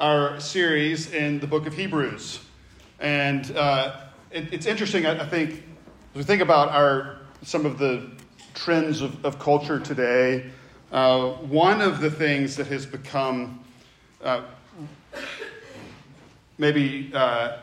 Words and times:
our 0.00 0.40
series 0.40 1.12
in 1.12 1.38
the 1.38 1.46
book 1.46 1.66
of 1.66 1.74
Hebrews. 1.74 2.40
And 2.98 3.56
uh, 3.56 4.00
it, 4.32 4.52
it's 4.52 4.66
interesting, 4.66 5.06
I, 5.06 5.20
I, 5.20 5.26
think, 5.26 5.62
as 6.14 6.16
we 6.16 6.22
think 6.24 6.42
about 6.42 6.70
our, 6.70 7.18
some 7.42 7.64
of 7.64 7.78
the 7.78 8.10
trends 8.54 9.02
of, 9.02 9.24
of 9.24 9.38
culture 9.38 9.78
today, 9.78 10.50
uh, 10.90 11.28
one 11.28 11.80
of 11.80 12.00
the 12.00 12.10
things 12.10 12.56
that 12.56 12.66
has 12.66 12.86
become 12.86 13.62
uh, 14.24 14.42
maybe 16.58 17.12
uh, 17.14 17.58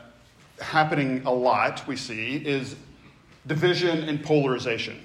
happening 0.62 1.22
a 1.26 1.34
lot, 1.34 1.86
we 1.86 1.98
see, 1.98 2.38
is 2.38 2.78
division 3.46 4.08
and 4.08 4.24
polarization. 4.24 5.04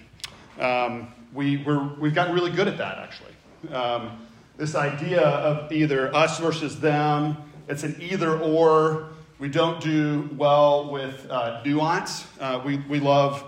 Um, 0.60 1.12
we, 1.34 1.56
we 1.56 2.08
have 2.08 2.14
gotten 2.14 2.34
really 2.34 2.52
good 2.52 2.68
at 2.68 2.78
that, 2.78 2.98
actually. 2.98 3.74
Um, 3.74 4.21
this 4.56 4.74
idea 4.74 5.22
of 5.22 5.72
either 5.72 6.14
us 6.14 6.38
versus 6.38 6.80
them. 6.80 7.36
It's 7.68 7.82
an 7.82 7.96
either 8.00 8.38
or. 8.38 9.08
We 9.38 9.48
don't 9.48 9.80
do 9.80 10.30
well 10.36 10.90
with 10.90 11.28
uh, 11.28 11.62
nuance. 11.64 12.26
Uh, 12.38 12.62
we, 12.64 12.76
we 12.88 13.00
love 13.00 13.44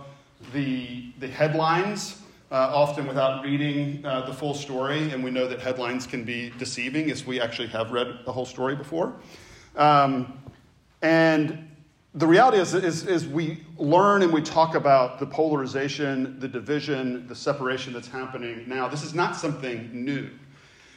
the, 0.52 1.12
the 1.20 1.28
headlines, 1.28 2.20
uh, 2.50 2.72
often 2.74 3.06
without 3.06 3.45
reading 3.45 4.04
uh, 4.04 4.26
the 4.26 4.32
full 4.32 4.54
story, 4.54 5.10
and 5.12 5.22
we 5.22 5.30
know 5.30 5.46
that 5.46 5.60
headlines 5.60 6.06
can 6.06 6.24
be 6.24 6.52
deceiving 6.59 7.10
as 7.10 7.24
we 7.24 7.40
actually 7.40 7.68
have 7.68 7.92
read 7.92 8.09
the 8.24 8.32
whole 8.32 8.46
story 8.46 8.74
before. 8.74 9.14
Um, 9.76 10.38
and 11.02 11.70
the 12.14 12.26
reality 12.26 12.59
is, 12.59 12.74
is, 12.74 13.06
is 13.06 13.26
we 13.26 13.64
learn 13.76 14.23
and 14.23 14.32
we 14.32 14.40
talk 14.40 14.74
about 14.74 15.18
the 15.18 15.26
polarization, 15.26 16.38
the 16.40 16.48
division, 16.48 17.26
the 17.26 17.34
separation 17.34 17.92
that's 17.92 18.09
happening 18.09 18.64
now. 18.68 18.88
This 18.88 19.04
is 19.04 19.14
not 19.14 19.36
something 19.36 19.90
new. 19.92 20.30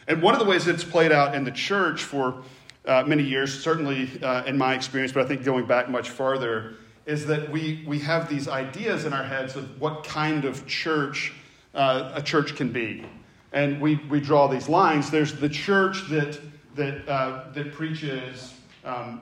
And 0.07 0.21
one 0.21 0.33
of 0.33 0.39
the 0.39 0.45
ways 0.45 0.67
it's 0.67 0.85
played 0.85 1.11
out 1.11 1.35
in 1.35 1.43
the 1.43 1.51
church 1.51 2.03
for 2.03 2.43
uh, 2.85 3.03
many 3.05 3.23
years, 3.23 3.61
certainly 3.61 4.09
uh, 4.23 4.45
in 4.45 4.57
my 4.57 4.73
experience, 4.73 5.11
but 5.11 5.25
I 5.25 5.27
think 5.27 5.43
going 5.43 5.65
back 5.65 5.89
much 5.89 6.09
farther, 6.09 6.75
is 7.05 7.25
that 7.25 7.49
we, 7.49 7.83
we 7.85 7.99
have 7.99 8.29
these 8.29 8.47
ideas 8.47 9.03
in 9.05 9.11
our 9.11 9.23
heads 9.23 9.55
of 9.57 9.79
what 9.81 10.05
kind 10.05 10.45
of 10.45 10.65
church 10.65 11.33
uh, 11.75 12.11
a 12.15 12.21
church 12.21 12.55
can 12.55 12.71
be. 12.71 13.05
And 13.51 13.81
we, 13.81 13.95
we 14.09 14.21
draw 14.21 14.47
these 14.47 14.69
lines. 14.69 15.09
There's 15.09 15.33
the 15.33 15.49
church 15.49 16.09
that, 16.09 16.39
that, 16.75 17.07
uh, 17.09 17.51
that 17.53 17.73
preaches 17.73 18.53
um, 18.85 19.21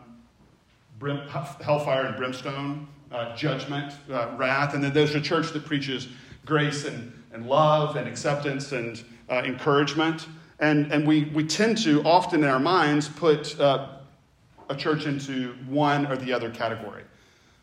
brim, 1.00 1.28
hellfire 1.28 2.06
and 2.06 2.16
brimstone, 2.16 2.88
uh, 3.12 3.36
judgment, 3.36 3.94
uh, 4.12 4.30
wrath. 4.38 4.76
And 4.76 4.84
then 4.84 4.94
there's 4.94 5.16
a 5.16 5.22
church 5.22 5.52
that 5.54 5.66
preaches 5.66 6.08
grace 6.46 6.86
and, 6.86 7.12
and 7.34 7.48
love 7.48 7.96
and 7.96 8.08
acceptance 8.08 8.72
and 8.72 9.04
encouragement. 9.30 10.28
And, 10.60 10.92
and 10.92 11.06
we, 11.06 11.26
we 11.26 11.46
tend 11.46 11.78
to 11.80 12.02
often 12.04 12.44
in 12.44 12.50
our 12.50 12.60
minds 12.60 13.10
put 13.10 13.60
uh, 13.60 13.90
a 14.70 14.76
church 14.76 15.06
into 15.06 15.54
one 15.68 16.06
or 16.08 16.16
the 16.16 16.32
other 16.32 16.50
category. 16.50 17.04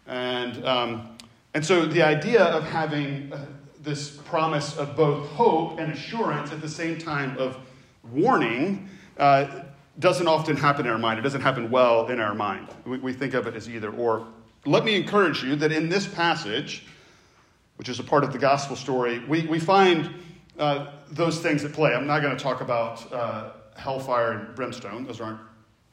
And, 0.07 0.65
um, 0.67 1.17
and 1.55 1.65
so 1.65 1.87
the 1.87 2.03
idea 2.03 2.45
of 2.45 2.65
having 2.65 3.33
uh, 3.33 3.47
this 3.83 4.11
promise 4.11 4.77
of 4.77 4.97
both 4.97 5.29
hope 5.31 5.79
and 5.79 5.93
assurance 5.93 6.53
at 6.53 6.61
the 6.61 6.69
same 6.69 6.99
time 6.99 7.37
of 7.39 7.57
warning 8.13 8.89
uh, 9.19 9.63
doesn't 9.99 10.27
often 10.27 10.57
happen 10.57 10.87
in 10.87 10.93
our 10.93 10.99
mind. 10.99 11.19
It 11.19 11.23
doesn't 11.23 11.41
happen 11.41 11.71
well 11.71 12.09
in 12.09 12.21
our 12.21 12.35
mind. 12.35 12.69
We, 12.85 12.99
we 12.99 13.13
think 13.13 13.35
of 13.35 13.47
it 13.47 13.55
as 13.55 13.69
either 13.69 13.91
or. 13.91 14.27
Let 14.65 14.85
me 14.85 14.95
encourage 14.95 15.43
you 15.43 15.57
that 15.57 15.73
in 15.73 15.89
this 15.89 16.07
passage, 16.07 16.87
which 17.77 17.89
is 17.89 17.99
a 17.99 18.05
part 18.05 18.23
of 18.23 18.33
the 18.33 18.39
gospel 18.39 18.77
story, 18.77 19.19
we, 19.27 19.47
we 19.47 19.59
find 19.59 20.11
uh, 20.59 20.87
those 21.13 21.41
things 21.41 21.65
at 21.65 21.73
play. 21.73 21.95
I'm 21.95 22.07
not 22.07 22.23
going 22.23 22.37
to 22.37 22.43
talk 22.43 22.61
about 22.61 23.13
uh, 23.13 23.51
hellfire 23.77 24.33
and 24.33 24.55
brimstone. 24.55 25.05
Those 25.05 25.21
aren't. 25.21 25.39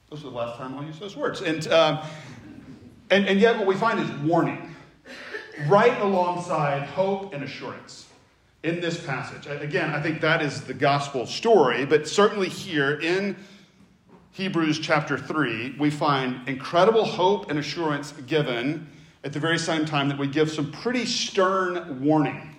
Those 0.10 0.22
are 0.22 0.30
the 0.30 0.36
last 0.36 0.58
time 0.58 0.76
I'll 0.76 0.84
use 0.84 0.98
those 0.98 1.16
words. 1.16 1.42
And, 1.42 1.68
um, 1.68 2.00
and, 3.12 3.28
and 3.28 3.40
yet, 3.40 3.58
what 3.58 3.68
we 3.68 3.76
find 3.76 4.00
is 4.00 4.10
warning, 4.22 4.74
right 5.68 6.00
alongside 6.02 6.88
hope 6.88 7.34
and 7.34 7.44
assurance 7.44 8.08
in 8.64 8.82
this 8.82 9.06
passage. 9.06 9.46
Again, 9.46 9.92
I 9.92 10.02
think 10.02 10.20
that 10.22 10.42
is 10.42 10.62
the 10.62 10.74
gospel 10.74 11.26
story, 11.26 11.86
but 11.86 12.08
certainly 12.08 12.50
here 12.50 13.00
in 13.00 13.36
Hebrews 14.32 14.80
chapter 14.80 15.18
3, 15.18 15.76
we 15.78 15.90
find 15.90 16.48
incredible 16.48 17.06
hope 17.06 17.50
and 17.50 17.60
assurance 17.60 18.14
given 18.26 18.88
at 19.24 19.34
the 19.34 19.40
very 19.40 19.60
same 19.60 19.86
time 19.86 20.10
that 20.10 20.18
we 20.18 20.28
give 20.28 20.50
some 20.50 20.72
pretty 20.72 21.06
stern 21.06 22.04
warning 22.04 22.59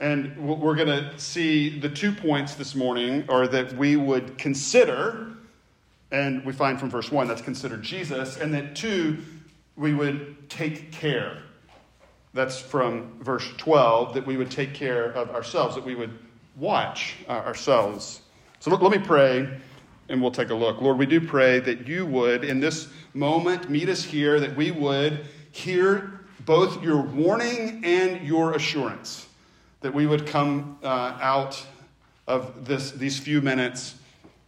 and 0.00 0.36
we're 0.36 0.76
going 0.76 0.88
to 0.88 1.18
see 1.18 1.80
the 1.80 1.88
two 1.88 2.12
points 2.12 2.54
this 2.54 2.74
morning 2.74 3.24
are 3.28 3.48
that 3.48 3.76
we 3.76 3.96
would 3.96 4.38
consider, 4.38 5.32
and 6.12 6.44
we 6.44 6.52
find 6.52 6.78
from 6.78 6.88
verse 6.88 7.10
1 7.10 7.26
that's 7.26 7.42
considered 7.42 7.82
Jesus, 7.82 8.36
and 8.36 8.54
that 8.54 8.76
two, 8.76 9.18
we 9.76 9.94
would 9.94 10.48
take 10.48 10.92
care. 10.92 11.42
That's 12.32 12.60
from 12.60 13.18
verse 13.20 13.48
12, 13.56 14.14
that 14.14 14.24
we 14.24 14.36
would 14.36 14.52
take 14.52 14.72
care 14.72 15.06
of 15.06 15.30
ourselves, 15.30 15.74
that 15.74 15.84
we 15.84 15.96
would 15.96 16.16
watch 16.56 17.16
uh, 17.28 17.32
ourselves. 17.32 18.20
So 18.60 18.70
let 18.70 18.92
me 18.92 19.04
pray, 19.04 19.48
and 20.08 20.22
we'll 20.22 20.30
take 20.30 20.50
a 20.50 20.54
look. 20.54 20.80
Lord, 20.80 20.98
we 20.98 21.06
do 21.06 21.20
pray 21.20 21.58
that 21.58 21.88
you 21.88 22.06
would, 22.06 22.44
in 22.44 22.60
this 22.60 22.88
moment, 23.14 23.68
meet 23.68 23.88
us 23.88 24.04
here, 24.04 24.38
that 24.38 24.56
we 24.56 24.70
would 24.70 25.26
hear 25.50 26.20
both 26.44 26.80
your 26.84 27.02
warning 27.02 27.82
and 27.84 28.24
your 28.24 28.54
assurance 28.54 29.27
that 29.80 29.94
we 29.94 30.06
would 30.06 30.26
come 30.26 30.78
uh, 30.82 31.18
out 31.20 31.64
of 32.26 32.64
this, 32.64 32.90
these 32.92 33.18
few 33.18 33.40
minutes 33.40 33.96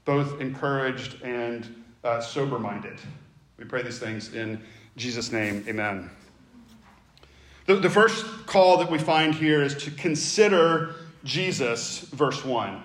both 0.04 0.40
encouraged 0.40 1.22
and 1.22 1.82
uh, 2.04 2.20
sober 2.20 2.58
minded. 2.58 2.98
We 3.56 3.64
pray 3.64 3.82
these 3.82 3.98
things 3.98 4.34
in 4.34 4.60
Jesus' 4.96 5.32
name. 5.32 5.64
Amen. 5.68 6.10
The, 7.66 7.76
the 7.76 7.90
first 7.90 8.46
call 8.46 8.78
that 8.78 8.90
we 8.90 8.98
find 8.98 9.34
here 9.34 9.62
is 9.62 9.76
to 9.84 9.90
consider 9.90 10.94
Jesus, 11.24 12.00
verse 12.00 12.44
1. 12.44 12.82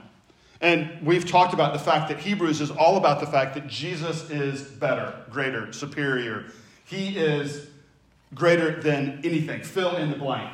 And 0.62 1.06
we've 1.06 1.26
talked 1.26 1.54
about 1.54 1.74
the 1.74 1.80
fact 1.80 2.10
that 2.10 2.20
Hebrews 2.20 2.62
is 2.62 2.72
all 2.72 2.98
about 2.98 3.20
the 3.20 3.26
fact 3.26 3.56
that 3.56 3.68
Jesus 3.68 4.30
is 4.30 4.62
better, 4.62 5.16
greater, 5.30 5.72
superior. 5.74 6.46
He 6.86 7.18
is 7.18 7.68
greater 8.34 8.82
than 8.82 9.22
anything. 9.24 9.64
Fill 9.64 9.96
in 9.98 10.10
the 10.10 10.18
blank. 10.18 10.52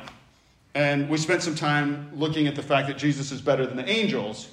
And 0.74 1.08
we 1.08 1.18
spent 1.18 1.42
some 1.42 1.54
time 1.54 2.10
looking 2.14 2.46
at 2.46 2.56
the 2.56 2.62
fact 2.62 2.88
that 2.88 2.96
Jesus 2.96 3.30
is 3.30 3.40
better 3.40 3.66
than 3.66 3.76
the 3.76 3.88
angels. 3.88 4.48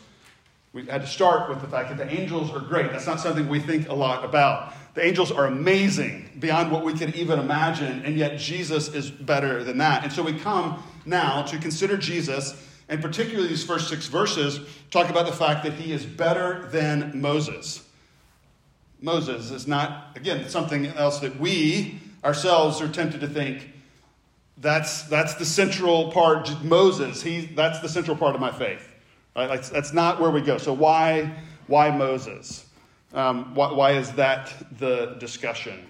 We 0.74 0.86
had 0.86 1.02
to 1.02 1.08
start 1.08 1.50
with 1.50 1.62
the 1.62 1.68
fact 1.68 1.90
that 1.90 1.98
the 1.98 2.14
angels 2.14 2.52
are 2.52 2.60
great. 2.60 2.92
That's 2.92 3.08
not 3.08 3.20
something 3.20 3.48
we 3.48 3.60
think 3.60 3.90
a 3.90 3.94
lot 3.94 4.24
about. 4.24 4.74
The 4.94 5.04
angels 5.04 5.32
are 5.32 5.46
amazing 5.46 6.38
beyond 6.40 6.72
what 6.72 6.84
we 6.84 6.94
could 6.94 7.16
even 7.16 7.40
imagine, 7.40 8.04
and 8.06 8.18
yet 8.18 8.38
Jesus 8.38 8.90
is 8.90 9.10
better 9.10 9.64
than 9.64 9.78
that. 9.80 10.04
And 10.04 10.12
so 10.12 10.22
we 10.22 10.34
come 10.34 10.84
now 11.06 11.42
to 11.44 11.58
consider 11.58 11.98
Jesus, 11.98 12.68
and 12.90 13.02
particularly 13.02 13.48
these 13.48 13.64
first 13.64 13.88
six 13.88 14.08
verses 14.08 14.60
talk 14.92 15.10
about 15.10 15.26
the 15.26 15.32
fact 15.32 15.64
that 15.64 15.74
he 15.74 15.92
is 15.92 16.06
better 16.06 16.68
than 16.68 17.20
Moses. 17.20 17.84
Moses 19.02 19.52
is 19.52 19.68
not, 19.68 20.16
again, 20.16 20.50
something 20.50 20.88
else 20.88 21.20
that 21.20 21.40
we 21.40 22.00
ourselves 22.24 22.82
are 22.82 22.90
tempted 22.90 23.22
to 23.22 23.28
think 23.28 23.70
that's, 24.60 25.04
that's 25.04 25.36
the 25.36 25.46
central 25.46 26.12
part. 26.12 26.64
Moses, 26.64 27.22
he, 27.22 27.46
that's 27.48 27.80
the 27.80 27.90
central 27.90 28.18
part 28.18 28.36
of 28.36 28.42
my 28.42 28.52
faith. 28.52 28.94
Right? 29.36 29.48
That's, 29.48 29.70
that's 29.70 29.94
not 29.94 30.20
where 30.20 30.32
we 30.32 30.42
go. 30.42 30.58
So 30.58 30.74
why, 30.74 31.34
why 31.68 31.96
Moses? 31.96 32.66
Um, 33.14 33.56
why, 33.56 33.72
why, 33.72 33.92
is 33.94 34.12
that 34.14 34.54
the 34.78 35.16
discussion? 35.20 35.86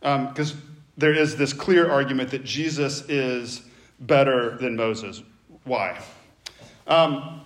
Because 0.00 0.52
um, 0.52 0.62
there 0.96 1.14
is 1.14 1.36
this 1.36 1.52
clear 1.52 1.90
argument 1.90 2.30
that 2.30 2.44
Jesus 2.44 3.02
is 3.08 3.62
better 4.00 4.56
than 4.58 4.76
Moses. 4.76 5.22
Why? 5.64 6.00
Um, 6.86 7.40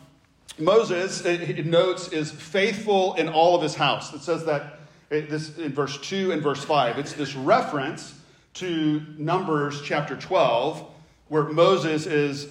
Moses, 0.58 1.24
it, 1.24 1.58
it 1.58 1.66
notes, 1.66 2.08
is 2.08 2.30
faithful 2.30 3.14
in 3.14 3.28
all 3.28 3.54
of 3.54 3.62
his 3.62 3.74
house. 3.74 4.12
It 4.14 4.22
says 4.22 4.44
that 4.46 4.80
it, 5.10 5.30
this, 5.30 5.56
in 5.58 5.72
verse 5.72 5.98
2 5.98 6.32
and 6.32 6.42
verse 6.42 6.64
5. 6.64 6.98
It's 6.98 7.12
this 7.12 7.34
reference 7.34 8.15
to 8.56 9.02
Numbers 9.18 9.82
chapter 9.82 10.16
12, 10.16 10.88
where 11.28 11.44
Moses 11.44 12.06
is 12.06 12.48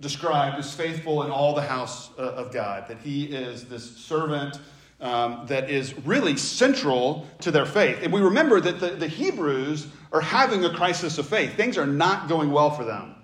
described 0.00 0.56
as 0.56 0.72
faithful 0.72 1.24
in 1.24 1.32
all 1.32 1.52
the 1.52 1.62
house 1.62 2.10
uh, 2.16 2.22
of 2.22 2.52
God, 2.52 2.86
that 2.86 2.98
he 2.98 3.24
is 3.24 3.64
this 3.64 3.96
servant 3.96 4.60
um, 5.00 5.46
that 5.46 5.68
is 5.68 5.98
really 6.06 6.36
central 6.36 7.26
to 7.40 7.50
their 7.50 7.66
faith. 7.66 7.98
And 8.02 8.12
we 8.12 8.20
remember 8.20 8.60
that 8.60 8.78
the, 8.78 8.90
the 8.90 9.08
Hebrews 9.08 9.88
are 10.12 10.20
having 10.20 10.64
a 10.64 10.72
crisis 10.72 11.18
of 11.18 11.26
faith. 11.26 11.56
Things 11.56 11.76
are 11.76 11.86
not 11.86 12.28
going 12.28 12.52
well 12.52 12.70
for 12.70 12.84
them. 12.84 13.16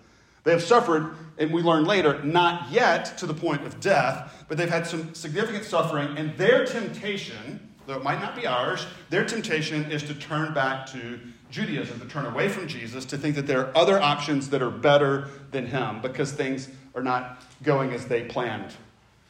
They 0.43 0.51
have 0.51 0.63
suffered, 0.63 1.15
and 1.39 1.53
we 1.53 1.63
learn 1.63 1.85
later, 1.85 2.21
not 2.25 2.69
yet 2.73 3.17
to 3.19 3.27
the 3.27 3.35
point 3.35 3.65
of 3.65 3.79
death, 3.79 4.45
but 4.49 4.59
they've 4.59 4.69
had 4.69 4.89
some 4.89 5.15
significant 5.15 5.65
suffering, 5.65 6.19
and 6.19 6.37
their 6.37 6.67
temptation, 6.67 7.73
though 7.87 7.97
it 7.97 8.03
might 8.03 8.21
not 8.21 8.35
be 8.35 8.45
ours, 8.45 8.87
their 9.09 9.25
temptation 9.25 9.91
is 9.93 10.03
to 10.03 10.15
turn 10.15 10.53
back 10.53 10.87
to 10.87 11.21
Judaism 11.55 12.01
to 12.01 12.07
turn 12.07 12.27
away 12.27 12.49
from 12.49 12.67
Jesus, 12.67 13.05
to 13.05 13.17
think 13.17 13.37
that 13.37 13.47
there 13.47 13.61
are 13.61 13.77
other 13.77 14.01
options 14.01 14.51
that 14.51 14.61
are 14.61 14.71
better 14.71 15.29
than 15.53 15.67
him 15.67 16.01
because 16.03 16.33
things 16.33 16.69
are 16.97 17.03
not 17.03 17.45
going 17.63 17.93
as 17.93 18.07
they 18.07 18.25
planned. 18.25 18.75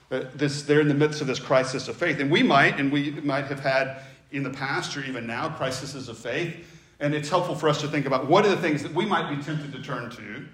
This, 0.08 0.62
they're 0.62 0.80
in 0.80 0.88
the 0.88 0.94
midst 0.94 1.20
of 1.20 1.26
this 1.26 1.38
crisis 1.38 1.86
of 1.86 1.96
faith. 1.96 2.20
And 2.20 2.30
we 2.30 2.42
might, 2.42 2.80
and 2.80 2.90
we 2.90 3.10
might 3.10 3.44
have 3.46 3.60
had 3.60 4.00
in 4.32 4.42
the 4.42 4.48
past 4.48 4.96
or 4.96 5.04
even 5.04 5.26
now, 5.26 5.50
crises 5.50 6.08
of 6.08 6.16
faith. 6.16 6.66
And 6.98 7.14
it's 7.14 7.28
helpful 7.28 7.56
for 7.56 7.68
us 7.68 7.82
to 7.82 7.88
think 7.88 8.06
about 8.06 8.26
what 8.26 8.46
are 8.46 8.48
the 8.48 8.56
things 8.56 8.82
that 8.84 8.94
we 8.94 9.04
might 9.04 9.28
be 9.28 9.42
tempted 9.42 9.72
to 9.72 9.82
turn 9.82 10.08
to. 10.12 10.46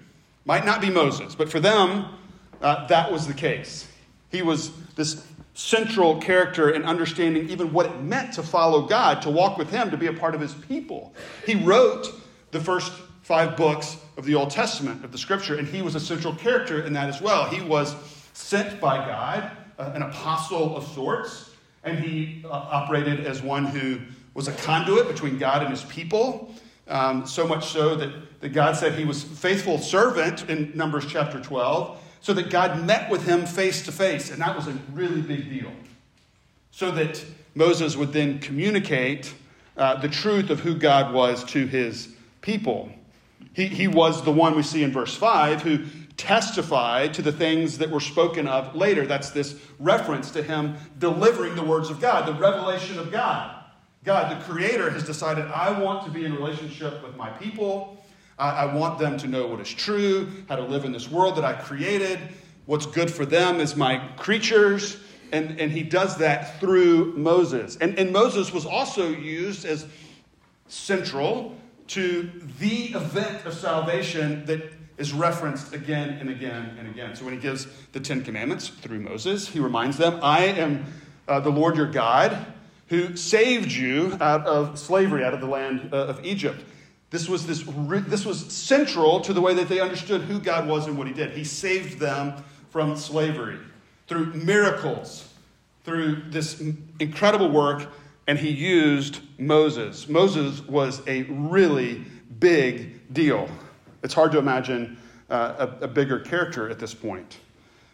Might 0.43 0.65
not 0.65 0.81
be 0.81 0.89
Moses, 0.89 1.35
but 1.35 1.49
for 1.49 1.61
them, 1.61 2.05
uh, 2.61 2.85
that 2.87 3.09
was 3.09 3.27
the 3.27 3.33
case. 3.33 3.87
He 4.29 4.41
was 4.41 4.71
this 4.95 5.25
central 5.53 6.19
character 6.19 6.69
in 6.69 6.83
understanding 6.83 7.49
even 7.49 7.73
what 7.73 7.85
it 7.85 8.01
meant 8.01 8.33
to 8.33 8.43
follow 8.43 8.83
God, 8.83 9.21
to 9.23 9.29
walk 9.29 9.57
with 9.57 9.69
Him, 9.69 9.91
to 9.91 9.97
be 9.97 10.07
a 10.07 10.13
part 10.13 10.33
of 10.33 10.41
His 10.41 10.53
people. 10.53 11.13
He 11.45 11.55
wrote 11.55 12.13
the 12.51 12.59
first 12.59 12.91
five 13.21 13.55
books 13.55 13.97
of 14.17 14.25
the 14.25 14.35
Old 14.35 14.49
Testament, 14.49 15.03
of 15.03 15.11
the 15.11 15.17
Scripture, 15.17 15.57
and 15.57 15.67
he 15.67 15.81
was 15.81 15.95
a 15.95 15.99
central 15.99 16.35
character 16.35 16.83
in 16.83 16.93
that 16.93 17.09
as 17.09 17.21
well. 17.21 17.45
He 17.45 17.61
was 17.61 17.95
sent 18.33 18.79
by 18.79 18.97
God, 18.97 19.51
uh, 19.77 19.91
an 19.93 20.01
apostle 20.01 20.75
of 20.75 20.85
sorts, 20.87 21.51
and 21.83 21.99
he 21.99 22.43
uh, 22.45 22.49
operated 22.49 23.25
as 23.25 23.41
one 23.41 23.65
who 23.65 23.99
was 24.33 24.47
a 24.47 24.53
conduit 24.53 25.07
between 25.07 25.37
God 25.37 25.61
and 25.61 25.71
His 25.71 25.83
people. 25.85 26.53
Um, 26.87 27.25
so 27.25 27.47
much 27.47 27.67
so 27.67 27.95
that, 27.95 28.41
that 28.41 28.49
God 28.49 28.75
said 28.75 28.95
he 28.97 29.05
was 29.05 29.23
faithful 29.23 29.77
servant 29.77 30.49
in 30.49 30.75
Numbers 30.75 31.05
chapter 31.07 31.39
12 31.39 31.97
so 32.21 32.33
that 32.33 32.49
God 32.49 32.85
met 32.85 33.09
with 33.09 33.25
him 33.25 33.45
face 33.45 33.83
to 33.85 33.91
face, 33.91 34.31
and 34.31 34.41
that 34.41 34.55
was 34.55 34.67
a 34.67 34.77
really 34.93 35.21
big 35.21 35.49
deal. 35.49 35.71
So 36.71 36.91
that 36.91 37.23
Moses 37.55 37.97
would 37.97 38.13
then 38.13 38.39
communicate 38.39 39.33
uh, 39.75 39.95
the 39.95 40.07
truth 40.07 40.49
of 40.49 40.59
who 40.59 40.75
God 40.75 41.13
was 41.13 41.43
to 41.45 41.65
his 41.65 42.09
people. 42.41 42.91
He, 43.53 43.67
he 43.67 43.87
was 43.87 44.23
the 44.23 44.31
one 44.31 44.55
we 44.55 44.63
see 44.63 44.83
in 44.83 44.91
verse 44.91 45.15
5 45.15 45.61
who 45.61 45.79
testified 46.15 47.13
to 47.15 47.21
the 47.21 47.31
things 47.31 47.79
that 47.79 47.89
were 47.89 47.99
spoken 47.99 48.47
of 48.47 48.75
later. 48.75 49.07
That's 49.07 49.31
this 49.31 49.59
reference 49.79 50.31
to 50.31 50.43
him 50.43 50.75
delivering 50.99 51.55
the 51.55 51.63
words 51.63 51.89
of 51.89 51.99
God, 51.99 52.27
the 52.27 52.39
revelation 52.39 52.99
of 52.99 53.11
God. 53.11 53.55
God, 54.03 54.39
the 54.39 54.43
Creator, 54.45 54.89
has 54.91 55.03
decided, 55.03 55.45
I 55.45 55.79
want 55.79 56.05
to 56.05 56.11
be 56.11 56.25
in 56.25 56.35
relationship 56.35 57.03
with 57.03 57.15
my 57.15 57.29
people. 57.29 58.03
I, 58.41 58.63
I 58.63 58.73
want 58.73 58.97
them 58.97 59.17
to 59.19 59.27
know 59.27 59.45
what 59.45 59.59
is 59.59 59.69
true, 59.69 60.27
how 60.49 60.55
to 60.55 60.63
live 60.63 60.83
in 60.83 60.91
this 60.91 61.09
world 61.09 61.37
that 61.37 61.45
I 61.45 61.53
created, 61.53 62.19
what's 62.65 62.87
good 62.87 63.11
for 63.11 63.25
them 63.25 63.59
as 63.61 63.75
my 63.75 63.99
creatures. 64.17 64.97
And, 65.31 65.61
and 65.61 65.71
he 65.71 65.83
does 65.83 66.17
that 66.17 66.59
through 66.59 67.13
Moses. 67.15 67.77
And, 67.79 67.97
and 67.97 68.11
Moses 68.11 68.51
was 68.51 68.65
also 68.65 69.09
used 69.09 69.63
as 69.63 69.85
central 70.67 71.55
to 71.87 72.29
the 72.59 72.87
event 72.87 73.45
of 73.45 73.53
salvation 73.53 74.45
that 74.45 74.61
is 74.97 75.13
referenced 75.13 75.73
again 75.73 76.09
and 76.19 76.29
again 76.29 76.75
and 76.77 76.87
again. 76.89 77.15
So 77.15 77.23
when 77.23 77.33
he 77.33 77.39
gives 77.39 77.67
the 77.93 77.99
Ten 77.99 78.23
Commandments 78.23 78.67
through 78.67 78.99
Moses, 78.99 79.47
he 79.47 79.59
reminds 79.59 79.97
them, 79.97 80.19
I 80.21 80.45
am 80.45 80.85
uh, 81.27 81.39
the 81.39 81.49
Lord 81.49 81.77
your 81.77 81.89
God 81.89 82.45
who 82.87 83.15
saved 83.15 83.71
you 83.71 84.17
out 84.19 84.45
of 84.45 84.77
slavery, 84.77 85.23
out 85.23 85.33
of 85.33 85.39
the 85.39 85.47
land 85.47 85.93
uh, 85.93 86.07
of 86.07 86.25
Egypt. 86.25 86.63
This 87.11 87.27
was, 87.27 87.45
this, 87.45 87.63
this 88.07 88.25
was 88.25 88.51
central 88.51 89.19
to 89.21 89.33
the 89.33 89.41
way 89.41 89.53
that 89.53 89.67
they 89.67 89.81
understood 89.81 90.21
who 90.21 90.39
God 90.39 90.67
was 90.67 90.87
and 90.87 90.97
what 90.97 91.07
He 91.07 91.13
did. 91.13 91.31
He 91.31 91.43
saved 91.43 91.99
them 91.99 92.41
from 92.69 92.95
slavery 92.95 93.59
through 94.07 94.27
miracles, 94.33 95.31
through 95.83 96.23
this 96.29 96.63
incredible 96.99 97.49
work, 97.49 97.87
and 98.27 98.39
He 98.39 98.49
used 98.49 99.19
Moses. 99.37 100.07
Moses 100.07 100.61
was 100.67 101.05
a 101.05 101.23
really 101.23 102.05
big 102.39 103.13
deal. 103.13 103.49
It's 104.03 104.13
hard 104.13 104.31
to 104.31 104.37
imagine 104.37 104.97
uh, 105.29 105.67
a, 105.81 105.85
a, 105.85 105.87
bigger 105.87 106.19
character 106.19 106.69
at 106.69 106.79
this 106.79 106.93
point. 106.93 107.39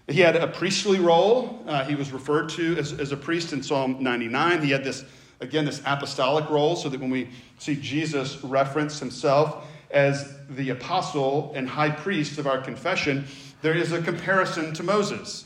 He 0.08 0.22
had 0.22 0.36
a 0.36 0.48
priestly 0.48 1.00
role. 1.00 1.64
Uh, 1.68 1.84
he 1.84 1.96
was 1.96 2.12
referred 2.12 2.50
to 2.50 2.78
as, 2.78 2.94
as 2.94 3.12
a 3.12 3.18
priest 3.18 3.52
in 3.52 3.62
Psalm 3.62 3.98
99. 4.00 4.62
He 4.62 4.72
had 4.72 4.84
this 4.84 5.06
again, 5.40 5.66
this 5.66 5.82
apostolic 5.86 6.50
role, 6.50 6.76
so 6.76 6.90
that 6.90 7.00
when 7.00 7.10
we 7.10 7.30
see 7.60 7.76
Jesus 7.76 8.44
reference 8.44 9.00
himself 9.00 9.66
as 9.92 10.36
the 10.50 10.70
apostle 10.70 11.52
and 11.56 11.68
high 11.68 11.90
priest 11.90 12.38
of 12.40 12.48
our 12.48 12.60
confession, 12.60 13.26
there 13.62 13.74
is 13.74 13.92
a 13.92 14.02
comparison 14.02 14.74
to 14.74 14.84
Moses, 14.84 15.46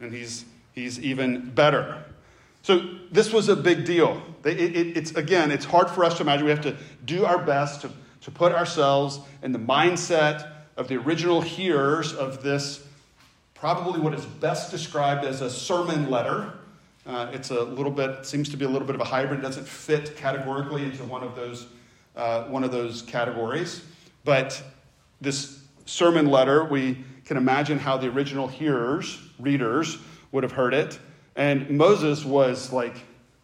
and 0.00 0.12
he's, 0.12 0.44
he's 0.72 1.00
even 1.00 1.50
better. 1.50 2.04
So 2.62 2.96
this 3.12 3.32
was 3.32 3.48
a 3.48 3.56
big 3.56 3.84
deal. 3.84 4.20
It, 4.44 4.60
it, 4.60 4.96
it's 4.96 5.12
again, 5.12 5.50
it's 5.50 5.64
hard 5.64 5.88
for 5.88 6.04
us 6.04 6.16
to 6.16 6.22
imagine. 6.22 6.44
We 6.44 6.50
have 6.50 6.62
to 6.62 6.76
do 7.04 7.24
our 7.24 7.38
best 7.38 7.82
to, 7.82 7.90
to 8.22 8.30
put 8.30 8.52
ourselves 8.52 9.20
in 9.42 9.52
the 9.52 9.58
mindset 9.58 10.50
of 10.76 10.88
the 10.88 10.96
original 10.96 11.40
hearers 11.40 12.12
of 12.12 12.42
this, 12.42 12.84
probably 13.54 14.00
what 14.00 14.14
is 14.14 14.24
best 14.24 14.70
described 14.70 15.24
as 15.24 15.40
a 15.40 15.48
sermon 15.48 16.10
letter 16.10 16.52
uh, 17.06 17.30
it's 17.32 17.50
a 17.50 17.62
little 17.62 17.92
bit, 17.92 18.26
seems 18.26 18.48
to 18.48 18.56
be 18.56 18.64
a 18.64 18.68
little 18.68 18.86
bit 18.86 18.94
of 18.94 19.00
a 19.00 19.04
hybrid. 19.04 19.40
Doesn't 19.40 19.66
fit 19.66 20.16
categorically 20.16 20.84
into 20.84 21.04
one 21.04 21.22
of 21.22 21.36
those, 21.36 21.66
uh, 22.16 22.44
one 22.44 22.64
of 22.64 22.72
those 22.72 23.02
categories. 23.02 23.82
But 24.24 24.60
this 25.20 25.60
sermon 25.84 26.26
letter, 26.26 26.64
we 26.64 27.04
can 27.24 27.36
imagine 27.36 27.78
how 27.78 27.96
the 27.96 28.08
original 28.08 28.48
hearers, 28.48 29.18
readers, 29.38 29.98
would 30.32 30.42
have 30.42 30.52
heard 30.52 30.74
it. 30.74 30.98
And 31.36 31.70
Moses 31.70 32.24
was 32.24 32.72
like, 32.72 32.96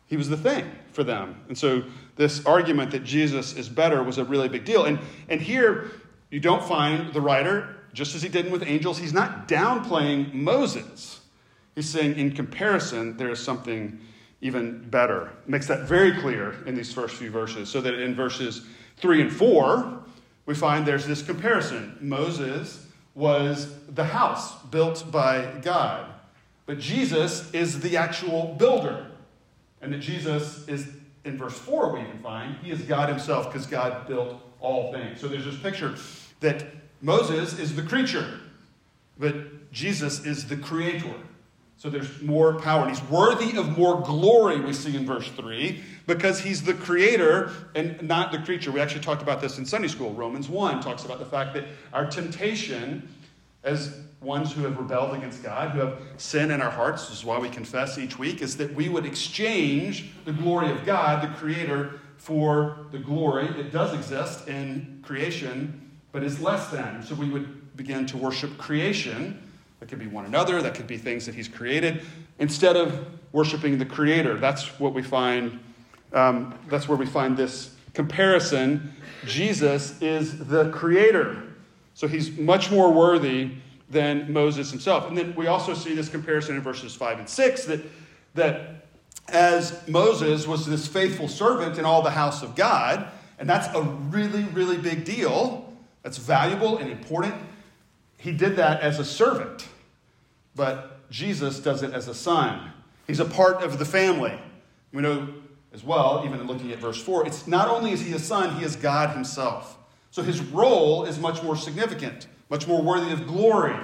he 0.07 0.17
was 0.17 0.29
the 0.29 0.37
thing 0.37 0.71
for 0.93 1.05
them. 1.05 1.41
And 1.49 1.57
so 1.57 1.85
this 2.17 2.45
argument 2.45 2.91
that 2.91 3.05
Jesus 3.05 3.55
is 3.57 3.69
better 3.69 4.03
was 4.03 4.19
a 4.19 4.25
really 4.25 4.49
big 4.49 4.65
deal. 4.65 4.85
And, 4.85 4.99
and 5.29 5.41
here, 5.41 5.91
you 6.31 6.41
don't 6.41 6.63
find 6.65 7.13
the 7.13 7.21
writer, 7.21 7.77
just 7.93 8.15
as 8.15 8.23
he 8.23 8.29
did 8.29 8.51
with 8.51 8.63
angels, 8.63 8.99
he's 8.99 9.13
not 9.13 9.49
downplaying 9.49 10.33
Moses. 10.33 11.22
He's 11.75 11.89
saying, 11.89 12.19
in 12.19 12.33
comparison, 12.33 13.17
there 13.17 13.31
is 13.31 13.41
something 13.41 13.99
even 14.41 14.89
better. 14.91 15.33
Makes 15.47 15.69
that 15.69 15.89
very 15.89 16.13
clear 16.21 16.57
in 16.67 16.75
these 16.75 16.93
first 16.93 17.15
few 17.15 17.31
verses. 17.31 17.69
So 17.69 17.81
that 17.81 17.95
in 17.95 18.15
verses 18.15 18.63
3 18.99 19.23
and 19.23 19.33
4, 19.33 20.03
we 20.47 20.55
find 20.55 20.85
there's 20.85 21.07
this 21.07 21.23
comparison. 21.23 21.97
Moses 22.01 22.87
was 23.15 23.75
the 23.89 24.05
house 24.05 24.61
built 24.65 25.11
by 25.11 25.47
God, 25.63 26.07
but 26.67 26.79
Jesus 26.79 27.53
is 27.53 27.81
the 27.81 27.97
actual 27.97 28.55
builder. 28.59 29.07
And 29.81 29.93
that 29.93 30.01
Jesus 30.01 30.67
is, 30.69 30.89
in 31.25 31.37
verse 31.37 31.59
4, 31.59 31.93
we 31.93 32.01
even 32.01 32.19
find, 32.23 32.57
he 32.63 32.71
is 32.71 32.83
God 32.83 33.09
himself 33.09 33.53
because 33.53 33.67
God 33.67 34.07
built 34.07 34.41
all 34.61 34.93
things. 34.93 35.21
So 35.21 35.29
there's 35.29 35.45
this 35.45 35.59
picture 35.59 35.97
that 36.41 36.67
Moses 37.01 37.59
is 37.59 37.75
the 37.75 37.83
creature, 37.83 38.41
but 39.19 39.71
Jesus 39.73 40.25
is 40.25 40.47
the 40.47 40.57
creator. 40.57 41.15
So 41.83 41.91
there's 41.91 42.23
more 42.23 42.55
power. 42.61 42.83
And 42.87 42.97
he's 42.97 43.03
worthy 43.11 43.59
of 43.59 43.77
more 43.77 44.01
glory, 44.03 44.61
we 44.61 44.73
see 44.73 44.95
in 44.97 45.05
verse 45.05 45.29
3, 45.31 45.83
because 46.07 46.39
he's 46.39 46.63
the 46.63 46.75
creator 46.75 47.51
and 47.75 48.01
not 48.01 48.31
the 48.31 48.39
creature. 48.39 48.71
We 48.71 48.79
actually 48.79 49.01
talked 49.01 49.21
about 49.21 49.41
this 49.41 49.59
in 49.59 49.67
Sunday 49.67 49.89
school. 49.89 50.13
Romans 50.13 50.49
1 50.49 50.81
talks 50.81 51.05
about 51.05 51.19
the 51.19 51.25
fact 51.25 51.55
that 51.55 51.65
our 51.93 52.07
temptation 52.07 53.09
as 53.65 53.99
ones 54.21 54.53
who 54.53 54.63
have 54.63 54.79
rebelled 54.79 55.17
against 55.17 55.43
God, 55.43 55.73
who 55.73 55.81
have 55.81 55.99
sin 56.19 56.53
in 56.53 56.63
our 56.63 56.71
hearts, 56.71 57.09
this 57.09 57.19
is 57.19 57.25
why 57.25 57.41
we 57.41 57.49
confess 57.49 57.99
each 57.99 58.17
week, 58.17 58.43
is 58.43 58.57
that 58.59 58.73
we 58.77 58.89
would 58.89 59.05
exchange 59.05 60.13
the 60.25 60.33
glory 60.33 60.71
of 60.71 60.87
God, 60.87 61.21
the 61.21 61.35
creator, 61.35 61.99
for 62.17 62.87
the 62.93 62.99
glory 63.01 63.49
that 63.49 63.73
does 63.73 63.93
exist 63.93 64.47
in 64.47 65.03
creation, 65.05 65.91
but 66.13 66.23
is 66.23 66.39
less 66.39 66.69
than. 66.69 67.03
So 67.03 67.17
we 67.17 67.29
would 67.29 67.77
begin 67.77 68.07
to 68.07 68.17
worship 68.17 68.57
creation 68.57 69.42
that 69.83 69.89
could 69.89 69.99
be 69.99 70.07
one 70.07 70.25
another, 70.27 70.63
that 70.63 70.77
could 70.77 70.87
be 70.87 70.97
things 70.97 71.27
that 71.27 71.35
He's 71.35 71.49
created, 71.49 72.03
instead 72.39 72.77
of 72.77 73.05
worshiping 73.33 73.79
the 73.79 73.85
Creator. 73.85 74.39
That's 74.39 74.79
what 74.79 74.95
we 74.95 75.03
find, 75.03 75.59
um, 76.13 76.57
that's 76.69 76.89
where 76.89 76.97
we 76.97 77.05
find 77.05 77.37
this 77.37 77.75
comparison. 77.93 78.93
Jesus 79.27 80.01
is 80.01 80.47
the 80.47 80.71
Creator. 80.71 81.43
So 81.95 82.07
He's 82.07 82.31
much 82.39 82.71
more 82.71 82.93
worthy 82.93 83.57
than 83.91 84.33
Moses 84.33 84.71
himself. 84.71 85.09
And 85.09 85.19
then 85.19 85.35
we 85.35 85.49
also 85.49 85.75
see 85.75 85.97
this 85.97 86.09
comparison 86.09 86.55
in 86.55 86.63
verses 86.63 86.95
5 86.95 87.19
and 87.19 87.29
6 87.29 87.65
that, 87.65 87.81
that 88.35 88.87
as 89.31 89.83
Moses 89.89 90.47
was 90.47 90.65
this 90.65 90.87
faithful 90.87 91.27
servant 91.27 91.77
in 91.77 91.85
all 91.85 92.03
the 92.03 92.11
house 92.13 92.45
of 92.45 92.55
God, 92.55 93.09
and 93.41 93.49
that's 93.49 93.67
a 93.75 93.83
really, 93.83 94.45
really 94.45 94.79
big 94.79 95.05
deal. 95.05 95.75
That's 96.05 96.19
valuable 96.19 96.79
and 96.79 96.89
important. 96.89 97.35
He 98.23 98.31
did 98.31 98.55
that 98.55 98.83
as 98.83 99.01
a 99.01 99.05
servant. 99.05 99.67
But 100.55 101.11
Jesus 101.11 101.59
does 101.59 101.83
it 101.83 101.93
as 101.93 102.07
a 102.07 102.15
son. 102.15 102.71
He's 103.09 103.19
a 103.19 103.25
part 103.25 103.65
of 103.65 103.81
the 103.81 103.85
family. 103.85 104.39
We 104.93 105.03
know 105.03 105.29
as 105.73 105.83
well, 105.83 106.23
even 106.25 106.39
in 106.39 106.47
looking 106.47 106.71
at 106.71 106.79
verse 106.79 107.03
4, 107.03 107.27
it's 107.27 107.49
not 107.49 107.67
only 107.67 107.91
is 107.91 108.01
he 108.01 108.13
a 108.13 108.19
son, 108.21 108.55
he 108.57 108.65
is 108.65 108.77
God 108.77 109.11
himself. 109.11 109.77
So 110.13 110.23
his 110.23 110.41
role 110.41 111.05
is 111.05 111.19
much 111.19 111.43
more 111.43 111.57
significant, 111.57 112.29
much 112.49 112.69
more 112.69 112.81
worthy 112.81 113.13
of 113.13 113.27
glory. 113.27 113.75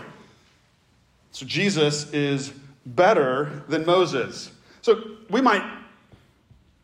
So 1.32 1.44
Jesus 1.44 2.12
is 2.12 2.52
better 2.86 3.64
than 3.68 3.84
Moses. 3.84 4.52
So 4.82 5.16
we 5.30 5.40
might 5.40 5.64